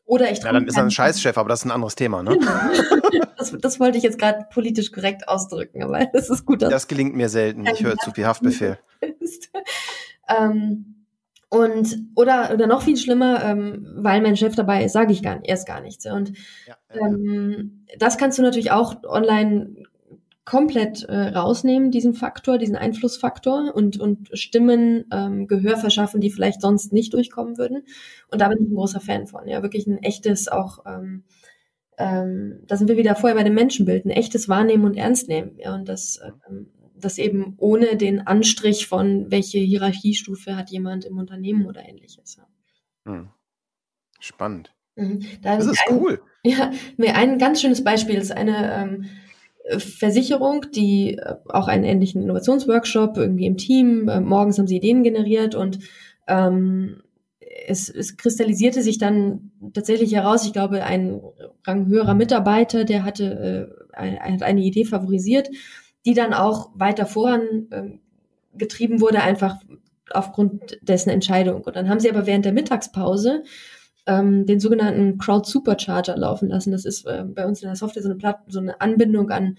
[0.08, 2.38] oder ich Ja, dann ist er ein Scheißchef, aber das ist ein anderes Thema, ne?
[2.38, 3.20] Genau.
[3.36, 6.62] das, das wollte ich jetzt gerade politisch korrekt ausdrücken, aber das ist gut.
[6.62, 7.66] Das gelingt mir selten.
[7.66, 8.78] Ich höre zu viel Haftbefehl.
[10.28, 11.04] ähm,
[11.50, 15.44] und oder oder noch viel schlimmer, ähm, weil mein Chef dabei ist, sage ich gar,
[15.44, 16.06] erst gar nichts.
[16.06, 16.32] Und
[16.66, 19.74] ja, ja, ähm, das kannst du natürlich auch online
[20.48, 26.62] komplett äh, rausnehmen, diesen Faktor, diesen Einflussfaktor und, und Stimmen ähm, Gehör verschaffen, die vielleicht
[26.62, 27.84] sonst nicht durchkommen würden.
[28.30, 29.46] Und da bin ich ein großer Fan von.
[29.46, 31.24] Ja, wirklich ein echtes auch, ähm,
[31.98, 35.58] ähm, da sind wir wieder vorher bei dem Menschenbild, ein echtes Wahrnehmen und Ernst nehmen.
[35.58, 36.18] Ja, und das
[36.48, 42.40] ähm, das eben ohne den Anstrich von, welche Hierarchiestufe hat jemand im Unternehmen oder ähnliches.
[43.04, 43.28] Hm.
[44.18, 44.74] Spannend.
[44.96, 45.20] Mhm.
[45.42, 46.22] Da das ist ein, cool.
[46.42, 49.04] Ja, mir ein ganz schönes Beispiel ist eine, ähm,
[49.76, 54.08] Versicherung, die äh, auch einen ähnlichen Innovationsworkshop irgendwie im Team.
[54.08, 55.78] Äh, morgens haben sie Ideen generiert und
[56.26, 57.02] ähm,
[57.66, 61.20] es, es kristallisierte sich dann tatsächlich heraus, ich glaube, ein
[61.66, 65.48] ranghöherer Mitarbeiter, der hatte äh, eine, eine Idee favorisiert,
[66.06, 67.98] die dann auch weiter voran äh,
[68.56, 69.56] getrieben wurde, einfach
[70.10, 71.62] aufgrund dessen Entscheidung.
[71.62, 73.42] Und dann haben sie aber während der Mittagspause
[74.08, 76.72] ähm, den sogenannten Crowd Supercharger laufen lassen.
[76.72, 79.58] Das ist äh, bei uns in der Software so eine, Platt so eine Anbindung an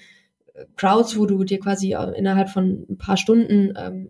[0.53, 4.09] äh, Crowds, wo du dir quasi innerhalb von ein paar Stunden ähm,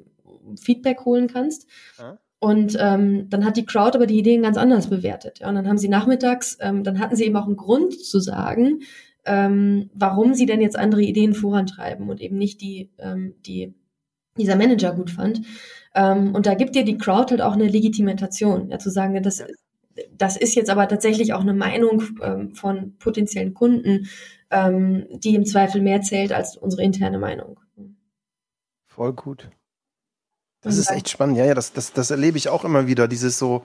[0.59, 1.67] Feedback holen kannst.
[1.99, 2.17] Ja.
[2.39, 5.39] Und ähm, dann hat die Crowd aber die Ideen ganz anders bewertet.
[5.39, 8.21] Ja, und dann haben sie nachmittags, ähm, dann hatten sie eben auch einen Grund zu
[8.21, 8.79] sagen,
[9.25, 13.75] ähm, warum sie denn jetzt andere Ideen vorantreiben und eben nicht die, ähm, die
[14.37, 15.41] dieser Manager gut fand.
[15.93, 19.43] Ähm, und da gibt dir die Crowd halt auch eine Legitimation, ja, zu sagen, das,
[20.17, 24.09] das ist jetzt aber tatsächlich auch eine Meinung ähm, von potenziellen Kunden,
[24.51, 27.59] ähm, die im Zweifel mehr zählt als unsere interne Meinung.
[28.87, 29.49] Voll gut.
[30.61, 31.37] Das ist echt spannend.
[31.37, 33.07] Ja, ja, das, das, das erlebe ich auch immer wieder.
[33.07, 33.63] Dieses so,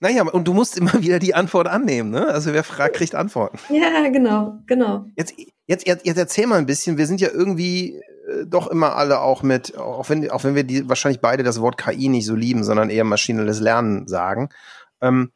[0.00, 2.26] naja, und du musst immer wieder die Antwort annehmen, ne?
[2.26, 3.58] Also wer fragt, kriegt Antworten.
[3.70, 5.06] Ja, genau, genau.
[5.16, 5.34] Jetzt,
[5.66, 6.98] jetzt, jetzt, jetzt erzähl mal ein bisschen.
[6.98, 7.96] Wir sind ja irgendwie
[8.28, 11.60] äh, doch immer alle auch mit, auch wenn, auch wenn wir die wahrscheinlich beide das
[11.60, 14.50] Wort KI nicht so lieben, sondern eher maschinelles Lernen sagen.
[15.00, 15.32] Ähm,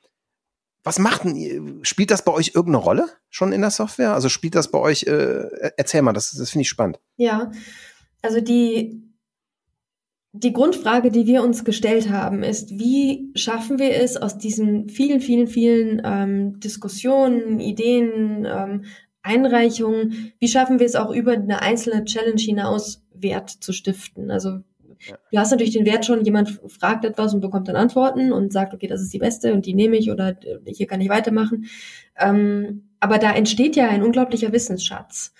[0.85, 4.15] was macht denn, spielt das bei euch irgendeine Rolle schon in der Software?
[4.15, 6.99] Also spielt das bei euch, äh, erzähl mal, das, das finde ich spannend.
[7.17, 7.51] Ja,
[8.23, 9.03] also die,
[10.33, 15.21] die Grundfrage, die wir uns gestellt haben, ist, wie schaffen wir es aus diesen vielen,
[15.21, 18.85] vielen, vielen ähm, Diskussionen, Ideen, ähm,
[19.23, 24.31] Einreichungen, wie schaffen wir es auch über eine einzelne Challenge hinaus Wert zu stiften?
[24.31, 24.61] Also
[25.07, 25.17] ja.
[25.33, 28.75] du hast natürlich den Wert schon, jemand fragt etwas und bekommt dann Antworten und sagt,
[28.75, 30.37] okay, das ist die beste und die nehme ich oder
[30.67, 31.67] hier kann ich weitermachen.
[32.19, 35.33] Ähm, aber da entsteht ja ein unglaublicher Wissensschatz.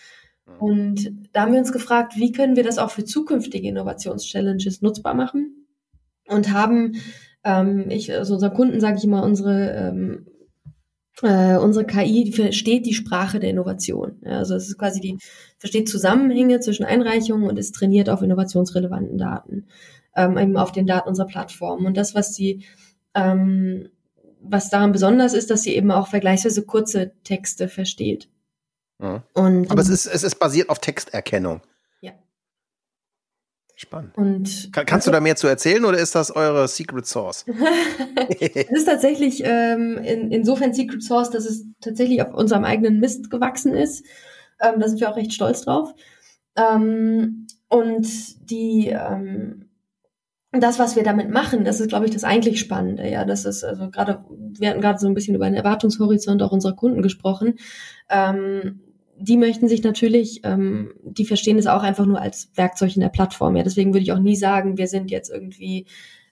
[0.59, 5.15] Und da haben wir uns gefragt, wie können wir das auch für zukünftige Innovationschallenges nutzbar
[5.15, 5.67] machen?
[6.27, 6.97] Und haben,
[7.45, 10.27] ähm, ich, also unseren Kunden sage ich immer, unsere ähm,
[11.23, 14.19] äh, unsere KI die versteht die Sprache der Innovation.
[14.25, 15.19] Ja, also es ist quasi die
[15.59, 19.67] versteht Zusammenhänge zwischen Einreichungen und ist trainiert auf innovationsrelevanten Daten,
[20.17, 21.87] ähm, eben auf den Daten unserer Plattform.
[21.87, 22.65] Und das, was sie
[23.15, 23.89] ähm,
[24.41, 28.29] was daran besonders ist, dass sie eben auch vergleichsweise kurze Texte versteht.
[29.01, 29.23] Ja.
[29.35, 31.61] Und, Aber es ist, es ist basiert auf Texterkennung.
[33.81, 34.19] Spannend.
[34.19, 37.45] Und Kann, kannst du da mehr zu erzählen oder ist das eure Secret Source?
[38.41, 43.31] es ist tatsächlich ähm, in, insofern Secret Source, dass es tatsächlich auf unserem eigenen Mist
[43.31, 44.05] gewachsen ist.
[44.61, 45.95] Ähm, da sind wir auch recht stolz drauf.
[46.57, 49.69] Ähm, und die ähm,
[50.51, 53.09] das, was wir damit machen, das ist, glaube ich, das eigentlich Spannende.
[53.09, 54.25] Ja, das ist also gerade,
[54.59, 57.55] wir hatten gerade so ein bisschen über den Erwartungshorizont auch unserer Kunden gesprochen.
[58.11, 58.81] Ähm,
[59.21, 63.09] die möchten sich natürlich, ähm, die verstehen es auch einfach nur als Werkzeug in der
[63.09, 63.57] Plattform.
[63.57, 65.87] Ja, deswegen würde ich auch nie sagen, wir sind jetzt irgendwie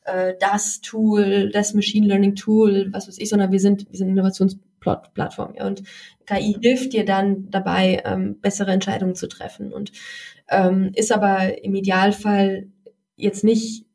[0.05, 4.09] äh, das Tool, das Machine Learning Tool, was weiß ich, sondern wir sind, wir sind
[4.09, 5.55] Innovationsplattform.
[5.57, 5.83] Ja, und
[6.27, 9.93] KI hilft dir dann dabei, ähm, bessere Entscheidungen zu treffen und
[10.49, 12.69] ähm, ist aber im Idealfall
[13.17, 13.87] jetzt nicht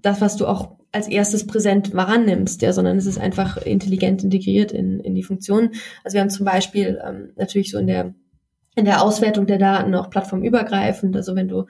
[0.00, 4.72] das, was du auch als erstes präsent wahrnimmst, ja, sondern es ist einfach intelligent integriert
[4.72, 5.72] in, in die Funktion.
[6.02, 8.14] Also wir haben zum Beispiel ähm, natürlich so in der
[8.78, 11.16] in der Auswertung der Daten auch plattformübergreifend.
[11.16, 11.66] Also wenn du,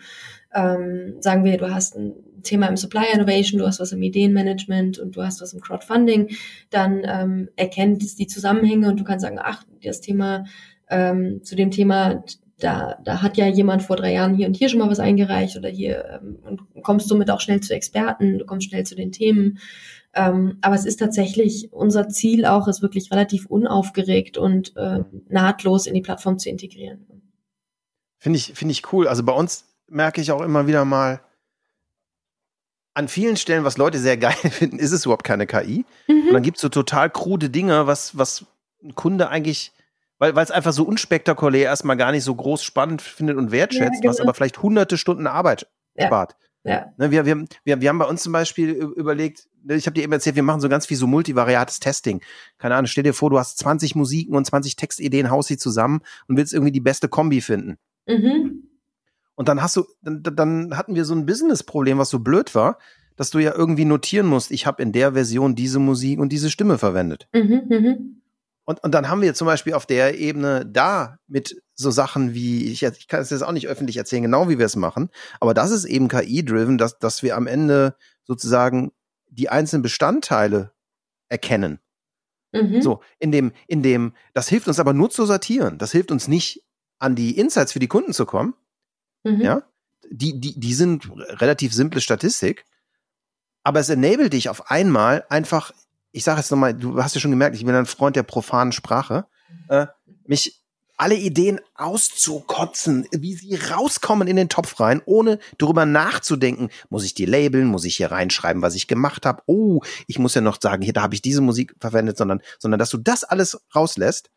[0.54, 4.98] ähm, sagen wir, du hast ein Thema im Supply Innovation, du hast was im Ideenmanagement
[4.98, 6.28] und du hast was im Crowdfunding,
[6.70, 10.44] dann ähm, erkennt es die Zusammenhänge und du kannst sagen, ach, das Thema,
[10.90, 12.22] ähm, zu dem Thema,
[12.59, 15.56] da, da hat ja jemand vor drei Jahren hier und hier schon mal was eingereicht
[15.56, 19.12] oder hier ähm, und kommst somit auch schnell zu Experten, du kommst schnell zu den
[19.12, 19.59] Themen.
[20.14, 25.86] Ähm, aber es ist tatsächlich unser Ziel auch, es wirklich relativ unaufgeregt und äh, nahtlos
[25.86, 27.06] in die Plattform zu integrieren.
[28.16, 29.06] Finde ich, finde ich cool.
[29.06, 31.20] Also bei uns merke ich auch immer wieder mal,
[32.94, 35.84] an vielen Stellen, was Leute sehr geil finden, ist es überhaupt keine KI.
[36.09, 36.28] Mhm.
[36.28, 38.44] Und dann gibt es so total krude Dinge, was, was
[38.82, 39.72] ein Kunde eigentlich,
[40.18, 44.00] weil es einfach so unspektakulär erstmal gar nicht so groß spannend findet und wertschätzt, ja,
[44.00, 44.11] genau.
[44.11, 46.06] was aber vielleicht hunderte Stunden Arbeit ja.
[46.06, 46.36] spart.
[46.69, 46.93] Ja.
[46.97, 50.03] Ne, wir, wir, wir, wir haben bei uns zum Beispiel überlegt, ne, ich habe dir
[50.03, 52.21] eben erzählt, wir machen so ganz viel so multivariates Testing.
[52.59, 56.01] Keine Ahnung, stell dir vor, du hast 20 Musiken und 20 Textideen, haust sie zusammen
[56.27, 57.79] und willst irgendwie die beste Kombi finden.
[58.07, 58.64] Mhm.
[59.35, 62.79] Und dann hast du, dann, dann hatten wir so ein Business-Problem, was so blöd war,
[63.16, 66.51] dass du ja irgendwie notieren musst, ich habe in der Version diese Musik und diese
[66.51, 67.29] Stimme verwendet.
[67.33, 68.18] Mhm, mhm.
[68.69, 72.71] Und, und dann haben wir zum Beispiel auf der Ebene da mit so Sachen wie,
[72.71, 75.09] ich, ich kann es jetzt auch nicht öffentlich erzählen, genau wie wir es machen,
[75.41, 78.93] aber das ist eben KI-driven, dass, dass wir am Ende sozusagen
[79.31, 80.73] die einzelnen Bestandteile
[81.31, 81.79] erkennen.
[82.53, 82.83] Mhm.
[82.83, 85.79] So, in dem, in dem, das hilft uns aber nur zu sortieren.
[85.79, 86.62] Das hilft uns nicht
[86.99, 88.53] an die Insights für die Kunden zu kommen,
[89.25, 89.41] Mhm.
[89.41, 89.62] ja,
[90.11, 91.11] die, die, die sind
[91.41, 92.66] relativ simple Statistik,
[93.64, 95.73] aber es enabled dich auf einmal einfach,
[96.12, 98.72] ich sage jetzt nochmal, du hast ja schon gemerkt, ich bin ein Freund der profanen
[98.72, 99.26] Sprache,
[99.68, 99.86] äh,
[100.26, 100.62] mich
[100.98, 107.14] alle Ideen auszukotzen, wie sie rauskommen in den Topf rein, ohne darüber nachzudenken, muss ich
[107.14, 110.61] die labeln, muss ich hier reinschreiben, was ich gemacht habe, oh, ich muss ja noch
[110.61, 114.30] sagen, hier, da habe ich diese Musik verwendet, sondern, sondern dass du das alles rauslässt.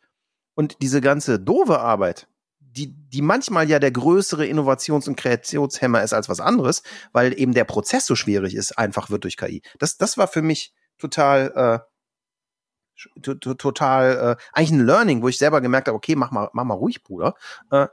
[0.54, 2.28] Und diese ganze doofe Arbeit,
[2.60, 7.54] die, die manchmal ja der größere Innovations- und Kreationshemmer ist als was anderes, weil eben
[7.54, 9.62] der Prozess so schwierig ist, einfach wird durch KI.
[9.78, 11.52] Das, das war für mich total,
[11.84, 16.30] äh, to- to- total, äh, eigentlich ein Learning, wo ich selber gemerkt habe, okay, mach
[16.30, 17.34] mal, mach mal ruhig, Bruder.
[17.70, 17.88] Äh,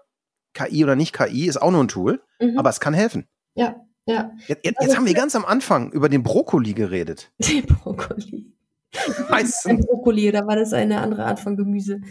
[0.54, 2.58] KI oder nicht KI ist auch nur ein Tool, Mhm.
[2.58, 3.28] aber es kann helfen.
[3.56, 3.76] ja,
[4.06, 4.32] ja.
[4.47, 7.32] Jetzt, jetzt, Also haben wir ganz am Anfang über den Brokkoli geredet.
[7.39, 8.52] Die Brokkoli.
[9.30, 9.70] Weißt du?
[9.70, 12.02] Ein Brokkoli, oder war das eine andere Art von Gemüse?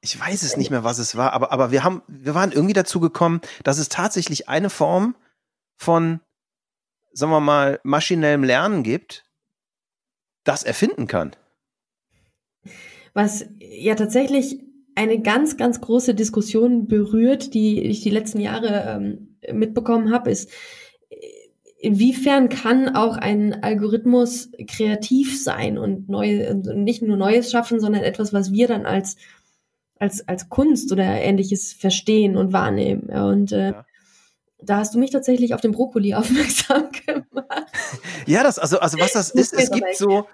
[0.00, 2.72] Ich weiß es nicht mehr, was es war, aber, aber wir haben, wir waren irgendwie
[2.72, 5.14] dazu gekommen, dass es tatsächlich eine Form
[5.76, 6.20] von,
[7.12, 9.24] sagen wir mal, maschinellem Lernen gibt,
[10.44, 11.32] das erfinden kann.
[13.14, 14.60] was ja tatsächlich
[14.94, 20.50] eine ganz, ganz große Diskussion berührt, die ich die letzten Jahre ähm, mitbekommen habe, ist,
[21.10, 21.16] äh,
[21.78, 28.32] inwiefern kann auch ein Algorithmus kreativ sein und neu, nicht nur Neues schaffen, sondern etwas,
[28.32, 29.16] was wir dann als
[29.98, 33.08] als als Kunst oder ähnliches verstehen und wahrnehmen.
[33.10, 33.86] Und äh, Ja.
[34.64, 37.70] Da hast du mich tatsächlich auf den Brokkoli aufmerksam gemacht.
[38.26, 40.26] Ja, das, also, also was das ist, es gibt so,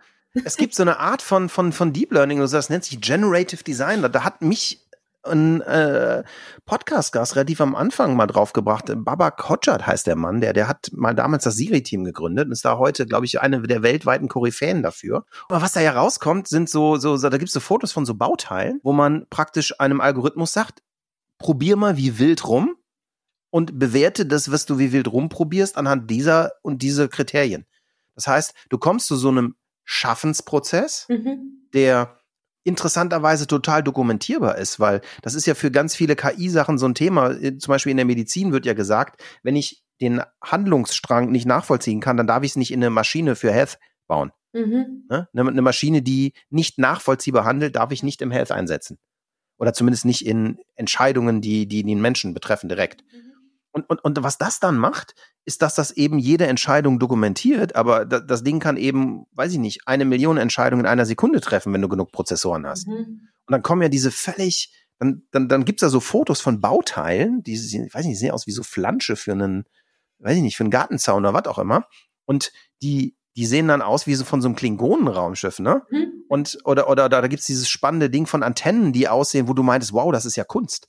[0.44, 3.64] es gibt so eine Art von, von, von Deep Learning, also das nennt sich Generative
[3.64, 4.02] Design.
[4.02, 4.84] Da, da hat mich
[5.24, 6.22] ein äh,
[6.64, 8.86] Podcast-Gast relativ am Anfang mal draufgebracht.
[8.96, 12.64] Babak Hodjat heißt der Mann, der, der hat mal damals das Siri-Team gegründet und ist
[12.64, 15.24] da heute, glaube ich, eine der weltweiten Koryphäen dafür.
[15.48, 18.14] Aber was da ja rauskommt, sind so, so, so da gibt's so Fotos von so
[18.14, 20.82] Bauteilen, wo man praktisch einem Algorithmus sagt,
[21.38, 22.77] probier mal wie wild rum
[23.50, 27.66] und bewerte das, was du wie wild rumprobierst, anhand dieser und dieser Kriterien.
[28.14, 31.68] Das heißt, du kommst zu so einem Schaffensprozess, Mhm.
[31.72, 32.18] der
[32.64, 37.30] interessanterweise total dokumentierbar ist, weil das ist ja für ganz viele KI-Sachen so ein Thema.
[37.30, 42.00] Äh, Zum Beispiel in der Medizin wird ja gesagt, wenn ich den Handlungsstrang nicht nachvollziehen
[42.00, 44.32] kann, dann darf ich es nicht in eine Maschine für Health bauen.
[44.52, 45.04] Mhm.
[45.08, 45.28] Ne?
[45.32, 48.98] Eine, Maschine, die nicht nachvollziehbar handelt, darf ich nicht im Health einsetzen.
[49.56, 53.02] Oder zumindest nicht in Entscheidungen, die, die den Menschen betreffen direkt.
[53.82, 55.14] Und, und, und was das dann macht,
[55.44, 59.58] ist, dass das eben jede Entscheidung dokumentiert, aber da, das Ding kann eben, weiß ich
[59.58, 62.86] nicht, eine Million Entscheidungen in einer Sekunde treffen, wenn du genug Prozessoren hast.
[62.88, 63.28] Mhm.
[63.46, 67.42] Und dann kommen ja diese völlig, dann, dann, dann gibt's da so Fotos von Bauteilen,
[67.42, 69.64] die, sehen- ich weiß nicht, sehen aus wie so Flansche für einen,
[70.18, 71.86] weiß ich nicht, für einen Gartenzaun oder was auch immer.
[72.26, 72.52] Und
[72.82, 75.82] die, die sehen dann aus wie so von so einem Klingonenraumschiff, ne?
[75.90, 76.12] Mhm.
[76.28, 79.62] Und, oder, oder, oder da gibt's dieses spannende Ding von Antennen, die aussehen, wo du
[79.62, 80.88] meintest, wow, das ist ja Kunst.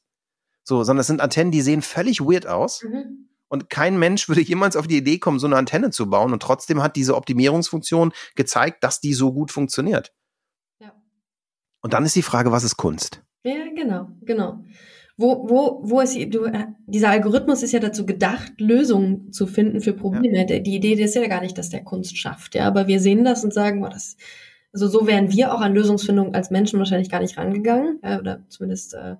[0.69, 2.83] So, sondern es sind Antennen, die sehen völlig weird aus.
[2.83, 3.27] Mhm.
[3.47, 6.31] Und kein Mensch würde jemals auf die Idee kommen, so eine Antenne zu bauen.
[6.31, 10.13] Und trotzdem hat diese Optimierungsfunktion gezeigt, dass die so gut funktioniert.
[10.79, 10.93] Ja.
[11.81, 13.23] Und dann ist die Frage, was ist Kunst?
[13.43, 14.63] Ja, genau, genau.
[15.17, 19.47] Wo, wo, wo ist die- du, äh, dieser Algorithmus ist ja dazu gedacht, Lösungen zu
[19.47, 20.45] finden für Probleme.
[20.45, 23.23] Der- Die Idee ist ja gar nicht, dass der Kunst schafft, ja, aber wir sehen
[23.25, 24.15] das und sagen, boah, das,
[24.71, 28.45] also so wären wir auch an Lösungsfindung als Menschen wahrscheinlich gar nicht rangegangen, ja, oder
[28.49, 29.15] zumindest äh,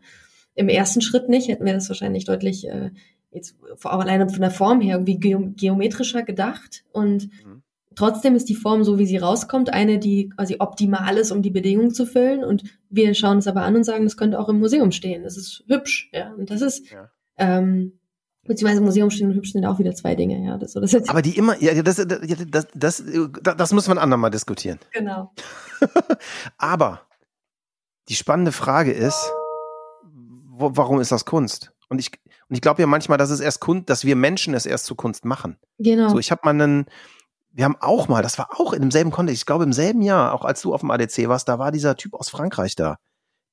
[0.55, 2.91] im ersten Schritt nicht, hätten wir das wahrscheinlich deutlich äh,
[3.31, 7.63] jetzt vor alleine von der Form her irgendwie geo geometrischer gedacht und Mhm.
[7.95, 11.49] Trotzdem ist die Form, so wie sie rauskommt, eine, die quasi optimal ist, um die
[11.49, 12.45] Bedingungen zu füllen.
[12.45, 15.23] Und wir schauen es aber an und sagen, das könnte auch im Museum stehen.
[15.23, 16.31] Das ist hübsch, ja.
[16.33, 17.09] Und das ist, Ja.
[17.37, 17.99] ähm,
[18.45, 20.57] beziehungsweise im Museum stehen und hübsch sind auch wieder zwei Dinge, ja.
[20.57, 23.03] Das, so, das Aber die immer, ja, das, das, das, das,
[23.57, 24.79] das muss man andermal diskutieren.
[24.93, 25.33] genau.
[26.57, 27.01] Aber
[28.07, 29.29] die spannende Frage ist,
[30.59, 31.71] wo, warum ist das Kunst?
[31.89, 32.11] Und ich,
[32.49, 34.95] und ich glaube ja manchmal, dass es erst Kunst, dass wir Menschen es erst zu
[34.95, 35.57] Kunst machen.
[35.79, 36.09] Genau.
[36.09, 36.85] So, ich habe mal einen,
[37.51, 40.33] wir haben auch mal, das war auch in demselben Kontext, ich glaube im selben Jahr,
[40.33, 42.97] auch als du auf dem ADC warst, da war dieser Typ aus Frankreich da,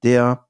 [0.02, 0.46] der,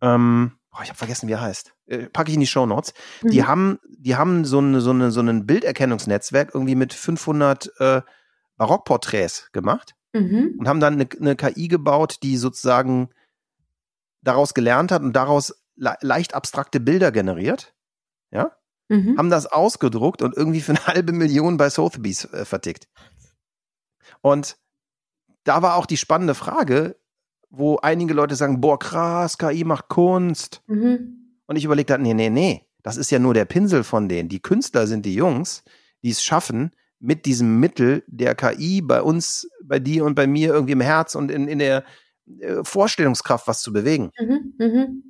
[0.00, 1.74] ähm, boah, ich habe vergessen, wie er heißt.
[1.86, 2.94] Äh, packe ich in die Show Notes.
[3.22, 3.48] Die Mhm.
[3.48, 8.02] haben, die haben so eine, so eine, so ein Bilderkennungsnetzwerk irgendwie mit 500 äh,
[8.56, 10.54] Barockporträts gemacht Mhm.
[10.58, 13.10] und haben dann eine, eine KI gebaut, die sozusagen
[14.22, 17.74] daraus gelernt hat und daraus le leicht abstrakte Bilder generiert.
[18.30, 18.52] Ja,
[18.90, 19.18] Mhm.
[19.18, 22.88] haben das ausgedruckt und irgendwie für eine halbe Million bei Sotheby's äh, vertickt.
[24.22, 24.56] Und
[25.44, 26.96] da war auch die spannende Frage,
[27.50, 30.62] wo einige Leute sagen, boah, krass, KI macht Kunst.
[30.66, 31.36] Mhm.
[31.46, 34.28] Und ich überlegt habe, nee, nee, nee, das ist ja nur der Pinsel von denen.
[34.28, 35.64] Die Künstler sind die Jungs,
[36.02, 40.52] die es schaffen, mit diesem Mittel der KI bei uns, bei dir und bei mir
[40.52, 41.84] irgendwie im Herz und in, in der
[42.40, 44.10] äh, Vorstellungskraft was zu bewegen.
[44.20, 44.54] Mhm.
[44.58, 45.02] Mhm.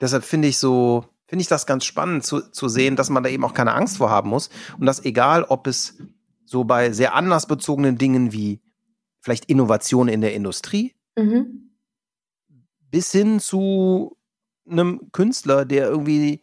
[0.00, 3.28] deshalb finde ich so, finde ich das ganz spannend zu, zu sehen, dass man da
[3.30, 4.50] eben auch keine Angst vor haben muss.
[4.78, 5.98] Und dass egal, ob es
[6.44, 8.60] so bei sehr anlassbezogenen Dingen wie
[9.20, 11.70] vielleicht Innovation in der Industrie Mhm.
[12.90, 14.16] bis hin zu
[14.68, 16.42] einem Künstler, der irgendwie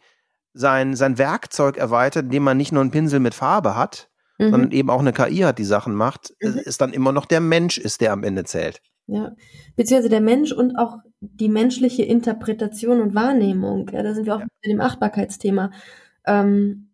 [0.54, 4.08] sein, sein Werkzeug erweitert, indem man nicht nur einen Pinsel mit Farbe hat,
[4.38, 4.72] sondern Mhm.
[4.72, 6.60] eben auch eine KI hat, die Sachen macht, äh, Mhm.
[6.64, 8.80] es dann immer noch der Mensch ist, der am Ende zählt.
[9.08, 9.34] Ja,
[9.76, 13.88] beziehungsweise der Mensch und auch die menschliche Interpretation und Wahrnehmung.
[13.92, 14.46] Ja, da sind wir auch Ja.
[14.62, 15.70] mit dem Achtbarkeitsthema.
[16.26, 16.90] Ähm,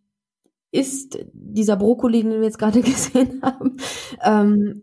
[0.73, 3.79] ist dieser Brokkoli, den wir jetzt gerade gesehen haben,
[4.25, 4.83] ähm,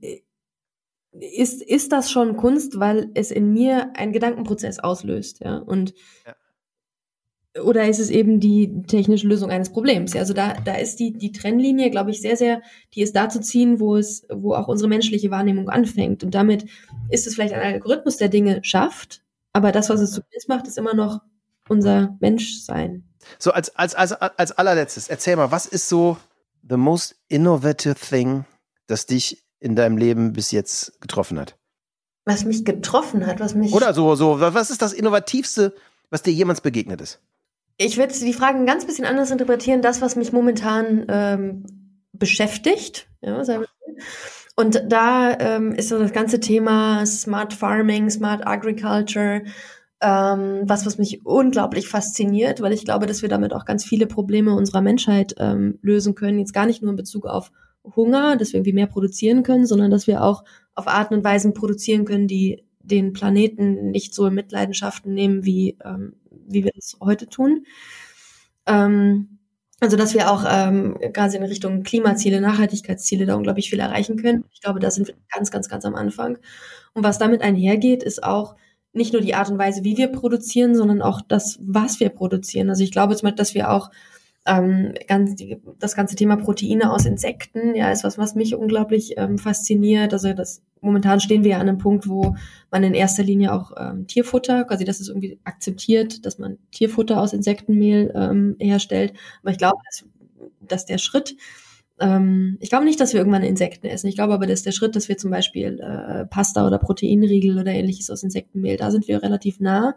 [1.13, 5.57] ist, ist das schon Kunst, weil es in mir einen Gedankenprozess auslöst, ja?
[5.57, 5.93] Und
[7.59, 10.13] oder ist es eben die technische Lösung eines Problems?
[10.13, 12.61] Ja, also da, da ist die, die Trennlinie, glaube ich, sehr, sehr,
[12.93, 16.23] die ist da zu ziehen, wo es, wo auch unsere menschliche Wahrnehmung anfängt.
[16.23, 16.65] Und damit
[17.09, 19.21] ist es vielleicht ein Algorithmus, der Dinge schafft,
[19.53, 21.21] aber das, was es zu Kunst macht, ist immer noch
[21.67, 23.03] unser Menschsein.
[23.37, 26.17] So, als, als, als, als allerletztes, erzähl mal, was ist so
[26.67, 28.45] the most innovative thing,
[28.87, 31.57] das dich in deinem Leben bis jetzt getroffen hat?
[32.25, 33.73] Was mich getroffen hat, was mich.
[33.73, 35.73] Oder so, so, was ist das Innovativste,
[36.09, 37.19] was dir jemals begegnet ist?
[37.83, 39.81] Ich würde die Frage ein ganz bisschen anders interpretieren.
[39.81, 41.63] Das, was mich momentan ähm,
[42.13, 44.61] beschäftigt, ja, sagen wir so.
[44.61, 49.43] und da ähm, ist so das ganze Thema Smart Farming, Smart Agriculture,
[49.99, 54.05] ähm, was, was mich unglaublich fasziniert, weil ich glaube, dass wir damit auch ganz viele
[54.05, 56.37] Probleme unserer Menschheit ähm, lösen können.
[56.37, 57.51] Jetzt gar nicht nur in Bezug auf
[57.95, 60.43] Hunger, dass wir irgendwie mehr produzieren können, sondern dass wir auch
[60.75, 65.77] auf Arten und Weisen produzieren können, die den Planeten nicht so in Mitleidenschaften nehmen, wie,
[65.83, 66.13] ähm,
[66.53, 67.65] wie wir das heute tun.
[68.67, 69.39] Ähm,
[69.79, 74.45] also, dass wir auch ähm, quasi in Richtung Klimaziele, Nachhaltigkeitsziele da unglaublich viel erreichen können.
[74.53, 76.37] Ich glaube, da sind wir ganz, ganz, ganz am Anfang.
[76.93, 78.55] Und was damit einhergeht, ist auch
[78.93, 82.69] nicht nur die Art und Weise, wie wir produzieren, sondern auch das, was wir produzieren.
[82.69, 83.89] Also ich glaube zum Beispiel, dass wir auch
[84.45, 85.35] ähm, ganz,
[85.77, 90.13] das ganze Thema Proteine aus Insekten, ja, ist was, was mich unglaublich ähm, fasziniert.
[90.13, 92.35] Also das momentan stehen wir ja an einem Punkt, wo
[92.71, 97.21] man in erster Linie auch ähm, Tierfutter, quasi das ist irgendwie akzeptiert, dass man Tierfutter
[97.21, 99.13] aus Insektenmehl ähm, herstellt.
[99.43, 100.05] Aber ich glaube, dass,
[100.59, 101.35] dass der Schritt,
[101.99, 104.07] ähm, ich glaube nicht, dass wir irgendwann Insekten essen.
[104.07, 107.71] Ich glaube aber, dass der Schritt, dass wir zum Beispiel äh, Pasta oder Proteinriegel oder
[107.71, 109.95] ähnliches aus Insektenmehl, da sind wir relativ nah.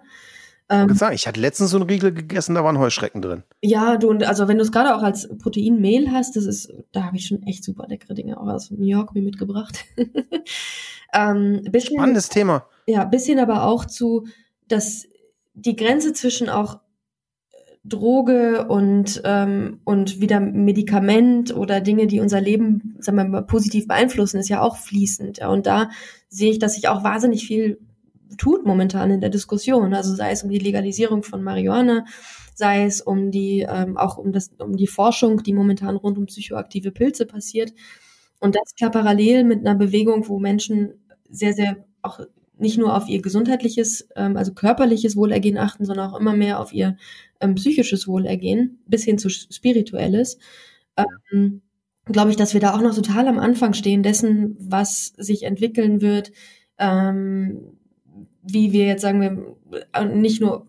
[0.70, 3.42] Ich kann sagen, ich hatte letztens so einen Riegel gegessen, da waren Heuschrecken drin.
[3.62, 7.04] Ja, du, und also wenn du es gerade auch als Proteinmehl hast, das ist, da
[7.04, 9.84] habe ich schon echt super leckere Dinge auch aus New York mir mitgebracht.
[11.14, 12.66] ähm, bisschen, Spannendes Thema.
[12.86, 14.26] Ja, bisschen aber auch zu,
[14.66, 15.06] dass
[15.52, 16.80] die Grenze zwischen auch
[17.84, 23.86] Droge und, ähm, und wieder Medikament oder Dinge, die unser Leben, sagen wir mal, positiv
[23.86, 25.38] beeinflussen, ist ja auch fließend.
[25.38, 25.48] Ja.
[25.48, 25.90] Und da
[26.28, 27.78] sehe ich, dass sich auch wahnsinnig viel
[28.39, 29.95] tut momentan in der Diskussion.
[29.95, 32.05] Also sei es um die Legalisierung von Marihuana,
[32.55, 36.27] sei es um die ähm, auch um das um die Forschung, die momentan rund um
[36.27, 37.72] psychoaktive Pilze passiert.
[38.41, 40.95] Und das klar parallel mit einer Bewegung, wo Menschen
[41.31, 42.20] sehr sehr auch
[42.57, 46.72] nicht nur auf ihr gesundheitliches, ähm, also körperliches Wohlergehen achten, sondern auch immer mehr auf
[46.72, 46.97] ihr
[47.41, 50.39] ähm, psychisches Wohlergehen bis hin zu spirituelles.
[50.97, 51.62] Ähm,
[52.07, 56.03] Glaube ich, dass wir da auch noch total am Anfang stehen dessen, was sich entwickeln
[56.03, 56.33] wird.
[56.79, 57.79] Ähm,
[58.45, 60.66] wie wir jetzt sagen wir nicht nur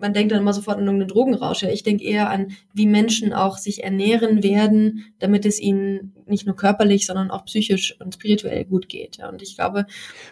[0.00, 1.62] man denkt dann immer sofort an irgendeinen Drogenrausch.
[1.64, 6.56] Ich denke eher an, wie Menschen auch sich ernähren werden, damit es ihnen nicht nur
[6.56, 9.18] körperlich, sondern auch psychisch und spirituell gut geht.
[9.28, 9.86] Und ich glaube.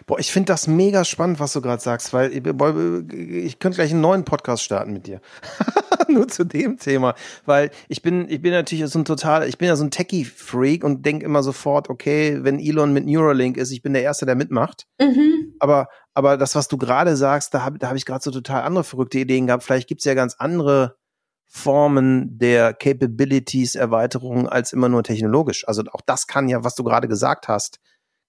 [0.05, 4.01] Boah, ich finde das mega spannend, was du gerade sagst, weil ich könnte gleich einen
[4.01, 5.21] neuen Podcast starten mit dir.
[6.09, 7.15] nur zu dem Thema.
[7.45, 10.83] Weil ich bin, ich bin natürlich so ein total, ich bin ja so ein Techie-Freak
[10.83, 14.35] und denke immer sofort, okay, wenn Elon mit Neuralink ist, ich bin der Erste, der
[14.35, 14.87] mitmacht.
[14.99, 15.55] Mhm.
[15.59, 15.87] Aber,
[16.17, 18.83] aber das, was du gerade sagst, da habe da hab ich gerade so total andere
[18.83, 19.63] verrückte Ideen gehabt.
[19.63, 20.97] Vielleicht gibt's ja ganz andere
[21.45, 25.67] Formen der Capabilities, Erweiterungen als immer nur technologisch.
[25.67, 27.79] Also auch das kann ja, was du gerade gesagt hast,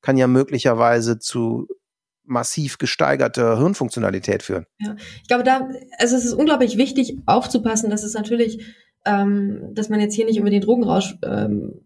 [0.02, 1.66] kann ja möglicherweise zu
[2.24, 4.66] massiv gesteigerter Hirnfunktionalität führen.
[4.80, 5.66] Ja, ich glaube, da,
[5.96, 8.62] also es ist unglaublich wichtig aufzupassen, dass es natürlich,
[9.08, 11.80] ähm, dass man jetzt hier nicht über den Drogenrausch ähm,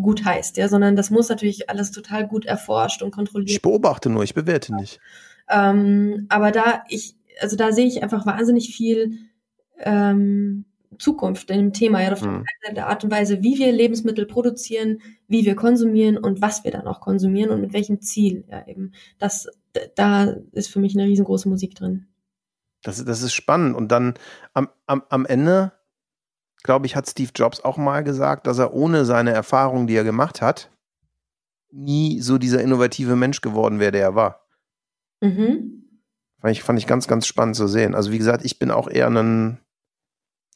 [0.00, 3.50] gut heißt, ja, sondern das muss natürlich alles total gut erforscht und kontrolliert.
[3.50, 5.00] Ich beobachte nur, ich bewerte nicht.
[5.50, 9.18] Ähm, aber da ich, also da sehe ich einfach wahnsinnig viel
[9.78, 10.64] ähm,
[10.98, 12.44] Zukunft in dem Thema, ja, auf Mhm.
[12.76, 16.86] der Art und Weise, wie wir Lebensmittel produzieren, wie wir konsumieren und was wir dann
[16.86, 18.92] auch konsumieren und mit welchem Ziel, ja, eben.
[19.18, 19.48] Das,
[19.96, 22.06] da ist für mich eine riesengroße Musik drin.
[22.84, 23.74] Das, das ist spannend.
[23.74, 24.14] Und dann
[24.52, 25.72] am, am, am Ende,
[26.64, 30.02] glaube ich, hat Steve Jobs auch mal gesagt, dass er ohne seine Erfahrung, die er
[30.02, 30.70] gemacht hat,
[31.70, 34.46] nie so dieser innovative Mensch geworden wäre, der er war.
[35.20, 35.84] Mhm.
[36.40, 37.94] Fand ich, fand ich ganz, ganz spannend zu sehen.
[37.94, 39.58] Also wie gesagt, ich bin auch eher ein,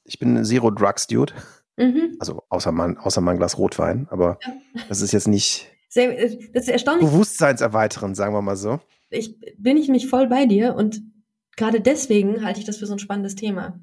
[0.05, 1.35] ich bin ein Zero Drugs Dude.
[1.77, 2.17] Mhm.
[2.19, 4.83] Also außer mein, außer mein Glas Rotwein, aber ja.
[4.89, 6.13] das ist jetzt nicht Sehr,
[6.53, 7.09] das ist erstaunlich.
[7.09, 8.81] Bewusstseinserweiternd, sagen wir mal so.
[9.11, 11.03] Ich bin ich mich voll bei dir und
[11.57, 13.79] gerade deswegen halte ich das für so ein spannendes Thema.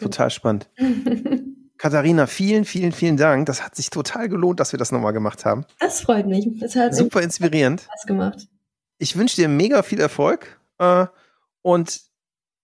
[0.00, 0.06] Ja.
[0.06, 0.68] Total spannend.
[1.78, 3.46] Katharina, vielen, vielen, vielen Dank.
[3.46, 5.64] Das hat sich total gelohnt, dass wir das nochmal gemacht haben.
[5.78, 6.48] Das freut mich.
[6.58, 7.82] Das hat Super inspirierend.
[7.82, 8.48] Spaß gemacht.
[8.98, 10.58] Ich wünsche dir mega viel Erfolg.
[10.78, 11.06] Äh,
[11.62, 12.00] und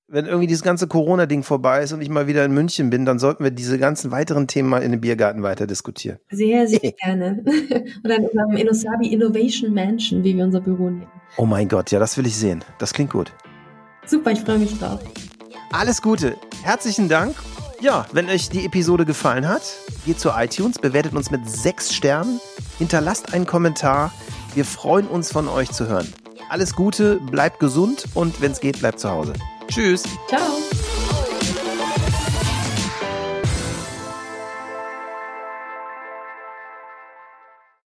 [0.08, 3.18] wenn irgendwie dieses ganze Corona-Ding vorbei ist und ich mal wieder in München bin, dann
[3.18, 6.18] sollten wir diese ganzen weiteren Themen mal in den Biergarten weiter diskutieren.
[6.30, 7.42] Sehr, sehr gerne.
[8.04, 11.10] Oder in unserem Inosabi Innovation Mansion, wie wir unser Büro nehmen.
[11.36, 12.64] Oh mein Gott, ja, das will ich sehen.
[12.78, 13.32] Das klingt gut.
[14.06, 15.00] Super, ich freue mich drauf.
[15.72, 16.36] Alles Gute.
[16.62, 17.34] Herzlichen Dank.
[17.80, 19.62] Ja, wenn euch die Episode gefallen hat,
[20.04, 22.40] geht zu iTunes, bewertet uns mit sechs Sternen,
[22.78, 24.12] hinterlasst einen Kommentar.
[24.54, 26.12] Wir freuen uns von euch zu hören.
[26.50, 29.32] Alles Gute, bleibt gesund und wenn es geht, bleibt zu Hause.
[29.68, 30.04] Tschüss.
[30.28, 30.42] Ciao.